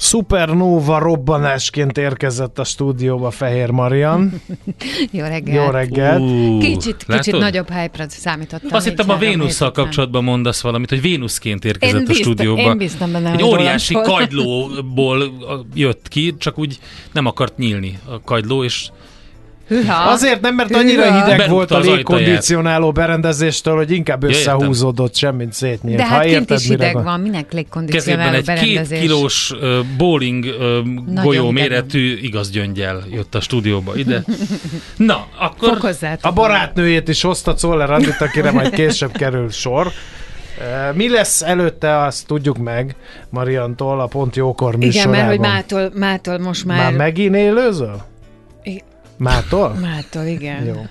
Supernova 0.01 0.99
robbanásként 0.99 1.97
érkezett 1.97 2.59
a 2.59 2.63
stúdióba 2.63 3.31
Fehér 3.31 3.69
Marian. 3.69 4.41
Jó 5.11 5.25
reggelt. 5.25 5.65
Jó 5.65 5.71
reggelt. 5.71 6.21
Uh, 6.21 6.59
kicsit, 6.59 7.05
kicsit 7.07 7.37
nagyobb 7.37 7.69
hype-ra 7.69 8.05
számítottam. 8.09 8.69
Azt 8.71 8.87
hittem 8.87 9.09
a 9.09 9.17
Vénusszal 9.17 9.71
kapcsolatban 9.71 10.23
mondasz 10.23 10.61
valamit, 10.61 10.89
hogy 10.89 11.01
Vénuszként 11.01 11.65
érkezett 11.65 11.95
én 11.95 12.01
a 12.01 12.07
biztos, 12.07 12.25
stúdióba. 12.25 12.61
Én 12.61 12.77
biztam 12.77 13.11
benne, 13.11 13.31
Egy 13.31 13.43
óriási 13.43 13.93
kagylóból 13.93 15.23
jött 15.73 16.07
ki, 16.07 16.35
csak 16.37 16.59
úgy 16.59 16.79
nem 17.11 17.25
akart 17.25 17.57
nyílni 17.57 17.99
a 18.05 18.21
kagyló, 18.21 18.63
és 18.63 18.89
Hűha. 19.71 20.09
Azért 20.09 20.41
nem, 20.41 20.55
mert 20.55 20.75
annyira 20.75 21.03
Hűha. 21.03 21.23
hideg 21.23 21.37
Berúgta 21.37 21.53
volt 21.53 21.71
a 21.71 21.79
légkondicionáló 21.79 22.91
berendezéstől, 22.91 23.75
hogy 23.75 23.91
inkább 23.91 24.23
összehúzódott, 24.23 25.15
semmint 25.15 25.53
szétnyílt. 25.53 25.97
De 25.97 26.05
hát 26.05 26.25
kint 26.25 26.49
is 26.49 26.67
hideg 26.67 26.93
van, 26.93 27.03
van, 27.03 27.19
minek 27.19 27.51
légkondicionáló 27.53 28.35
egy 28.35 28.45
berendezés. 28.45 28.99
két 28.99 29.07
kilós 29.07 29.51
uh, 29.51 29.79
bowling 29.97 30.45
uh, 30.45 31.23
golyó 31.23 31.49
méretű 31.49 32.17
igaz 32.21 32.49
gyöngyel 32.49 33.03
jött 33.11 33.35
a 33.35 33.41
stúdióba 33.41 33.95
ide. 33.95 34.23
Na, 34.97 35.27
akkor... 35.39 35.95
A 36.21 36.31
barátnőjét 36.31 37.07
is 37.07 37.21
hozta 37.21 37.53
Czoller 37.53 37.91
Andit, 37.91 38.21
akire 38.21 38.51
majd 38.51 38.69
később 38.69 39.11
kerül 39.11 39.49
sor. 39.49 39.91
Mi 40.93 41.09
lesz 41.09 41.41
előtte, 41.41 41.97
azt 41.97 42.27
tudjuk 42.27 42.57
meg 42.57 42.95
Mariantól, 43.29 43.99
a 43.99 44.05
Pont 44.05 44.35
Jókor 44.35 44.75
műsorában. 44.75 45.13
Igen, 45.13 45.27
mert 45.27 45.37
hogy 45.37 45.49
mától, 45.49 45.91
mától 45.99 46.37
most 46.37 46.65
már... 46.65 46.77
Már 46.77 46.93
megint 46.93 47.35
élőzöl? 47.35 48.09
Mától? 49.21 49.73
Mától, 49.81 50.25
igen. 50.25 50.65
Jó. 50.65 50.85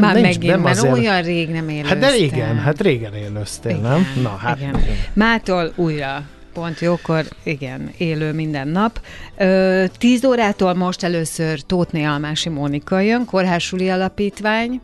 Már 0.00 0.14
Nincs, 0.14 0.26
megint, 0.26 0.52
nem 0.52 0.60
mert 0.60 0.78
azért... 0.78 0.92
olyan 0.92 1.22
rég 1.22 1.48
nem 1.48 1.68
élőztem. 1.68 2.00
Hát 2.00 2.10
de 2.10 2.16
igen, 2.16 2.58
hát 2.58 2.80
régen 2.80 3.14
élőztél, 3.14 3.70
igen, 3.70 3.82
nem? 3.82 4.06
Na, 4.22 4.36
hát 4.36 4.58
igen. 4.58 4.78
igen. 4.78 4.96
Mától 5.12 5.72
újra. 5.76 6.22
Pont 6.52 6.80
jókor, 6.80 7.24
igen, 7.42 7.90
élő 7.96 8.32
minden 8.32 8.68
nap. 8.68 9.00
Ö, 9.36 9.84
tíz 9.98 10.24
órától 10.24 10.74
most 10.74 11.02
először 11.02 11.60
Tótné 11.60 12.04
Almási 12.04 12.48
Mónika 12.48 13.00
jön, 13.00 13.24
Kórhásuli 13.24 13.90
Alapítvány, 13.90 14.80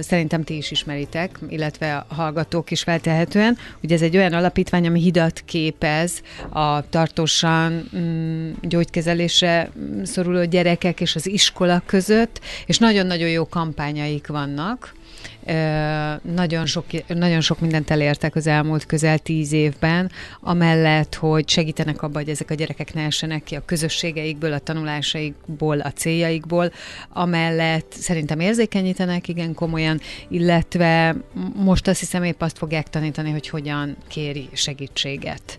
Szerintem 0.00 0.44
ti 0.44 0.56
is 0.56 0.70
ismeritek, 0.70 1.38
illetve 1.48 1.96
a 2.08 2.14
hallgatók 2.14 2.70
is 2.70 2.82
feltehetően. 2.82 3.58
Ugye 3.82 3.94
ez 3.94 4.02
egy 4.02 4.16
olyan 4.16 4.32
alapítvány, 4.32 4.86
ami 4.86 5.00
hidat 5.00 5.42
képez 5.44 6.22
a 6.48 6.88
tartósan 6.88 7.88
mm, 7.96 8.50
gyógykezelésre 8.60 9.70
mm, 9.78 10.02
szoruló 10.02 10.44
gyerekek 10.44 11.00
és 11.00 11.14
az 11.14 11.26
iskola 11.26 11.82
között, 11.86 12.40
és 12.66 12.78
nagyon-nagyon 12.78 13.28
jó 13.28 13.48
kampányaik 13.48 14.26
vannak. 14.26 14.92
Nagyon 16.34 16.66
sok, 16.66 16.84
nagyon 17.06 17.40
sok 17.40 17.60
mindent 17.60 17.90
elértek 17.90 18.36
az 18.36 18.46
elmúlt 18.46 18.86
közel 18.86 19.18
tíz 19.18 19.52
évben, 19.52 20.10
amellett, 20.40 21.14
hogy 21.14 21.48
segítenek 21.48 22.02
abban, 22.02 22.22
hogy 22.22 22.30
ezek 22.30 22.50
a 22.50 22.54
gyerekek 22.54 22.94
ne 22.94 23.04
essenek 23.04 23.42
ki 23.42 23.54
a 23.54 23.64
közösségeikből, 23.64 24.52
a 24.52 24.58
tanulásaikból, 24.58 25.80
a 25.80 25.90
céljaikból, 25.90 26.72
amellett 27.08 27.92
szerintem 27.92 28.40
érzékenyítenek 28.40 29.28
igen 29.28 29.54
komolyan, 29.54 30.00
illetve 30.28 31.16
most 31.54 31.88
azt 31.88 32.00
hiszem 32.00 32.24
épp 32.24 32.40
azt 32.40 32.58
fogják 32.58 32.88
tanítani, 32.88 33.30
hogy 33.30 33.48
hogyan 33.48 33.96
kéri 34.08 34.48
segítséget 34.52 35.58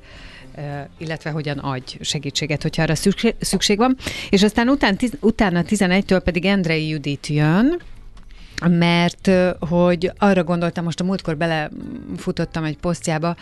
illetve 0.97 1.29
hogyan 1.29 1.57
adj 1.57 1.97
segítséget, 2.01 2.61
hogyha 2.61 2.81
arra 2.81 2.95
szükség, 3.39 3.77
van. 3.77 3.97
És 4.29 4.43
aztán 4.43 4.69
utána 5.19 5.61
11-től 5.67 6.21
pedig 6.23 6.45
Endrei 6.45 6.87
Judit 6.87 7.27
jön, 7.27 7.81
mert 8.69 9.31
hogy 9.59 10.11
arra 10.17 10.43
gondoltam, 10.43 10.83
most 10.83 10.99
a 10.99 11.03
múltkor 11.03 11.37
belefutottam 11.37 12.63
egy 12.63 12.77
posztjába, 12.77 13.35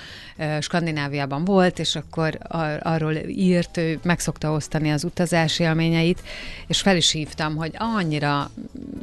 Skandináviában 0.60 1.46
volt, 1.46 1.80
és 1.80 1.96
akkor 1.96 2.38
ar- 2.44 2.82
arról 2.82 3.14
írt, 3.28 3.78
ő 3.78 4.00
meg 4.04 4.20
szokta 4.20 4.52
osztani 4.52 4.92
az 4.92 5.04
utazási 5.04 5.64
élményeit, 5.64 6.22
és 6.68 6.82
fel 6.82 6.96
is 6.96 7.12
hívtam, 7.12 7.56
hogy 7.56 7.72
annyira 7.78 8.50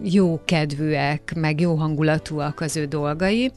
jó 0.03 0.41
kedvűek, 0.45 1.33
meg 1.37 1.61
jó 1.61 1.75
hangulatúak 1.75 2.61
az 2.61 2.77
ő 2.77 2.85
dolgai, 2.85 3.53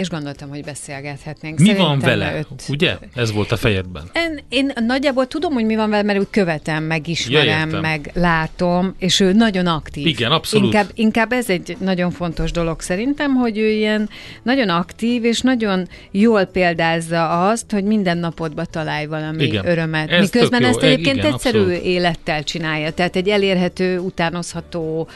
és 0.00 0.08
gondoltam, 0.08 0.48
hogy 0.48 0.64
beszélgethetnénk. 0.64 1.58
Mi 1.58 1.64
Szerintem 1.66 1.88
van 1.88 1.98
vele? 1.98 2.36
őt- 2.38 2.68
Ugye? 2.68 2.96
Ez 3.14 3.32
volt 3.32 3.52
a 3.52 3.56
fejedben. 3.56 4.02
én, 4.14 4.40
én 4.48 4.72
nagyjából 4.86 5.26
tudom, 5.26 5.52
hogy 5.52 5.64
mi 5.64 5.76
van 5.76 5.90
vele, 5.90 6.02
mert 6.02 6.18
úgy 6.18 6.26
követem, 6.30 6.84
megismerem, 6.84 7.70
Ja, 7.70 7.80
meg 7.80 8.10
látom, 8.14 8.94
és 8.98 9.20
ő 9.20 9.32
nagyon 9.32 9.66
aktív. 9.66 10.06
Igen, 10.06 10.30
abszolút. 10.30 10.66
Inkább, 10.66 10.90
inkább 10.94 11.32
ez 11.32 11.50
egy 11.50 11.76
nagyon 11.80 12.10
fontos 12.10 12.50
dolog 12.50 12.80
szerintem, 12.80 13.34
hogy 13.34 13.58
ő 13.58 13.68
ilyen 13.70 14.08
nagyon 14.42 14.68
aktív, 14.68 15.24
és 15.24 15.40
nagyon 15.40 15.88
jól 16.10 16.44
példázza 16.44 17.48
azt, 17.48 17.70
hogy 17.70 17.84
minden 17.84 18.18
napodba 18.18 18.64
találj 18.64 19.06
valami 19.06 19.44
Igen. 19.44 19.66
örömet. 19.66 20.10
Ez 20.10 20.20
Miközben 20.20 20.64
ezt 20.64 20.82
egyébként 20.82 21.16
Igen, 21.16 21.32
egyszerű 21.32 21.58
abszolút. 21.58 21.82
élettel 21.84 22.42
csinálja, 22.44 22.92
tehát 22.92 23.16
egy 23.16 23.28
elérhető, 23.28 23.98
utánozható, 23.98 25.08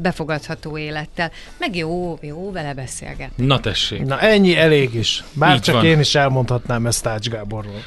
befogadható 0.00 0.78
élettel. 0.78 1.30
Meg 1.58 1.76
jó, 1.76 2.18
jó 2.22 2.50
vele 2.52 2.74
beszélgetni. 2.74 3.46
Na 3.46 3.60
tessék. 3.60 4.00
Na 4.06 4.20
ennyi 4.20 4.56
elég 4.56 4.94
is. 4.94 5.24
Bár 5.32 5.54
Így 5.54 5.60
csak 5.60 5.74
van. 5.74 5.84
én 5.84 6.00
is 6.00 6.14
elmondhatnám 6.14 6.86
ezt 6.86 7.02
Tács 7.02 7.28
Gáborról. 7.28 7.82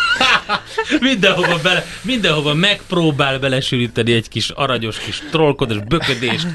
Mindenhova, 1.00 1.58
bele, 1.62 1.84
mindenhova 2.02 2.54
megpróbál 2.54 3.38
belesűríteni 3.38 4.12
egy 4.12 4.28
kis 4.28 4.50
aranyos 4.50 4.98
kis 4.98 5.22
trollkodás, 5.30 5.78
böködést. 5.88 6.46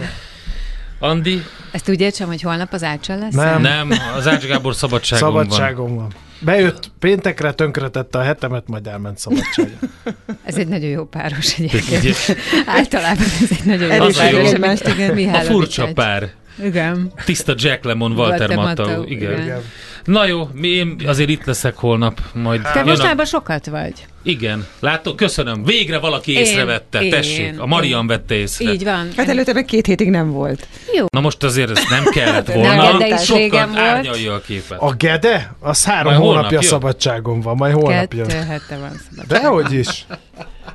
Andi? 1.00 1.44
Ezt 1.72 1.90
úgy 1.90 2.02
értsem, 2.02 2.28
hogy 2.28 2.42
holnap 2.42 2.74
az 2.74 2.84
ácsal 2.84 3.18
lesz? 3.18 3.34
Nem. 3.34 3.62
Nem, 3.62 3.94
az 4.18 4.28
Ács 4.28 4.46
Gábor 4.46 4.76
szabadságon 4.76 5.34
van. 5.34 5.44
Szabadságom 5.44 5.96
van. 5.96 6.12
Bejött 6.40 6.92
péntekre, 7.00 7.52
tönkretette 7.52 8.18
a 8.18 8.22
hetemet, 8.22 8.68
majd 8.68 8.88
elment 8.88 9.18
szabadságra. 9.18 9.76
Ez 10.44 10.56
egy 10.56 10.68
nagyon 10.68 10.90
jó 10.90 11.06
páros 11.06 11.58
egyébként. 11.60 12.16
Általában 12.66 13.24
ez 13.42 13.50
egy 13.50 13.64
nagyon 13.66 13.90
jó 13.90 13.98
páros. 14.60 15.48
A 15.48 15.52
furcsa 15.52 15.88
egy. 15.88 15.94
pár. 15.94 16.30
Igen. 16.64 17.12
Tiszta 17.26 17.54
Jack 17.58 17.84
Lemon, 17.84 18.12
Walter 18.12 18.40
Walter 18.40 18.56
Matthau. 18.58 18.86
Matthau, 18.88 19.04
Igen. 19.04 19.42
igen. 19.42 19.62
Na 20.04 20.26
jó, 20.26 20.50
mi- 20.54 20.68
én 20.68 21.02
azért 21.06 21.30
itt 21.30 21.46
leszek 21.46 21.76
holnap. 21.76 22.22
Majd 22.34 22.62
Te 22.74 22.84
mostában 22.84 23.26
sokat 23.26 23.66
vagy. 23.66 24.06
Igen, 24.28 24.66
látod, 24.80 25.16
köszönöm. 25.16 25.64
Végre 25.64 26.00
valaki 26.00 26.32
Én- 26.32 26.38
észrevette. 26.38 27.02
én- 27.02 27.10
Tessék, 27.12 27.60
a 27.60 27.66
Marian 27.66 28.08
vette 28.08 28.36
észre. 28.36 28.72
Így 28.72 28.84
van. 28.84 29.10
Hát 29.18 29.30
előtte 29.30 29.54
meg 29.54 29.66
két 29.66 29.86
hétig 29.86 30.10
nem 30.10 30.32
volt. 30.32 30.68
Jó. 30.96 31.06
Na 31.10 31.20
most 31.20 31.44
azért 31.44 31.70
ez 31.78 31.84
nem 31.90 32.04
kellett 32.04 32.46
De 32.52 32.54
volna. 32.54 32.98
Gede 32.98 33.14
is 33.16 33.22
Sokkal 33.22 33.42
régen 33.42 33.68
volt. 33.68 33.80
árnyalja 33.80 34.34
a 34.34 34.40
képet. 34.42 34.80
A 34.82 34.94
Gede? 34.98 35.56
Az 35.60 35.86
három 35.86 36.06
Majd 36.06 36.18
holnap 36.18 36.36
hónapja 36.36 36.60
jön? 36.62 36.70
szabadságon 36.70 37.42
van, 37.42 37.56
majd 37.56 37.74
holnap 37.74 37.92
Kettő 38.00 38.18
jön. 38.18 38.30
hete 38.30 38.78
van 38.80 39.02
szabad. 39.10 39.26
Dehogy 39.28 39.74
is. 39.74 39.88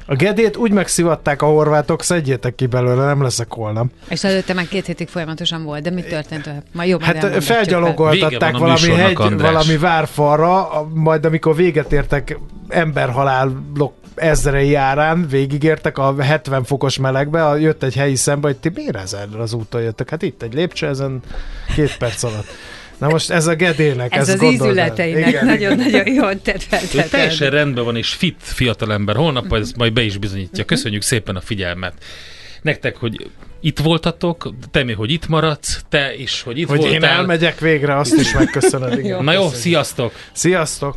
A 0.06 0.14
Gedét 0.14 0.56
úgy 0.56 0.70
megszivatták 0.72 1.42
a 1.42 1.46
horvátok, 1.46 2.02
szedjétek 2.02 2.54
ki 2.54 2.66
belőle, 2.66 3.04
nem 3.04 3.22
leszek 3.22 3.52
holnap. 3.52 3.86
És 4.08 4.24
előtte 4.24 4.52
meg 4.54 4.68
két 4.68 4.86
hétig 4.86 5.08
folyamatosan 5.08 5.64
volt, 5.64 5.82
de 5.82 5.90
mi 5.90 6.02
történt? 6.02 6.48
Ma 6.72 6.84
jó, 6.84 6.98
Hát 7.00 7.44
felgyalogoltatták 7.44 8.56
valami 8.56 8.90
hegy, 8.90 9.16
valami 9.38 9.76
várfalra, 9.76 10.68
majd 10.94 11.24
amikor 11.24 11.56
véget 11.56 11.92
értek 11.92 12.38
emberhalálok 12.72 13.92
ezrei 14.14 14.74
árán, 14.74 15.28
végigértek 15.28 15.98
a 15.98 16.22
70 16.22 16.64
fokos 16.64 16.98
melegbe, 16.98 17.46
a- 17.46 17.56
jött 17.56 17.82
egy 17.82 17.94
helyi 17.94 18.14
szembe, 18.16 18.46
hogy 18.46 18.56
ti 18.56 18.70
miért 18.74 18.96
ezen 18.96 19.28
az 19.28 19.52
úton 19.52 19.82
jöttek? 19.82 20.10
Hát 20.10 20.22
itt 20.22 20.42
egy 20.42 20.54
lépcső, 20.54 20.86
ezen 20.86 21.20
két 21.74 21.96
perc 21.96 22.22
alatt. 22.22 22.46
Na 22.98 23.08
most 23.08 23.30
ez 23.30 23.46
a 23.46 23.54
Gedének, 23.54 24.14
Ez 24.14 24.28
ezt 24.28 24.42
az 24.42 24.52
ízületeinek 24.52 25.42
nagyon-nagyon 25.42 26.06
jól 26.12 26.40
tett 26.42 26.54
Ő 26.62 26.64
feltetted. 26.68 27.08
teljesen 27.10 27.50
rendben 27.50 27.84
van, 27.84 27.96
és 27.96 28.08
fit 28.08 28.36
fiatalember. 28.40 29.16
Holnap 29.16 29.48
majd, 29.48 29.66
majd 29.76 29.92
be 29.92 30.02
is 30.02 30.16
bizonyítja. 30.16 30.64
Köszönjük 30.64 31.02
szépen 31.02 31.36
a 31.36 31.40
figyelmet. 31.40 31.92
Nektek, 32.62 32.96
hogy 32.96 33.30
itt 33.60 33.78
voltatok, 33.78 34.54
te 34.70 34.82
még, 34.84 34.96
hogy 34.96 35.10
itt 35.10 35.28
maradsz, 35.28 35.80
te 35.88 36.14
is, 36.14 36.42
hogy 36.42 36.58
itt 36.58 36.68
Hogy 36.68 36.78
voltál. 36.78 36.94
én 36.96 37.04
elmegyek 37.04 37.58
végre, 37.60 37.96
azt 37.96 38.14
is 38.14 38.32
megköszönöd. 38.34 38.98
Igen. 39.04 39.24
Na 39.24 39.32
jó, 39.32 39.48
sziasztok! 39.48 40.12
Sziasztok! 40.32 40.96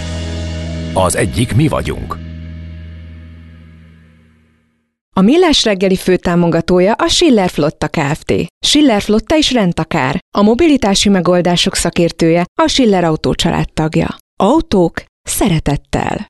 Az 0.93 1.15
egyik 1.15 1.55
mi 1.55 1.67
vagyunk. 1.67 2.17
A 5.15 5.21
Millás 5.21 5.63
reggeli 5.63 5.95
főtámogatója 5.95 6.93
a 6.93 7.07
Schiller 7.07 7.49
Flotta 7.49 7.87
Kft. 7.87 8.33
Schiller 8.65 9.01
Flotta 9.01 9.35
is 9.35 9.51
rendtakár. 9.51 10.19
A 10.37 10.41
mobilitási 10.41 11.09
megoldások 11.09 11.75
szakértője 11.75 12.45
a 12.61 12.67
Schiller 12.67 13.03
Autó 13.03 13.33
tagja. 13.73 14.15
Autók 14.39 15.03
szeretettel. 15.23 16.29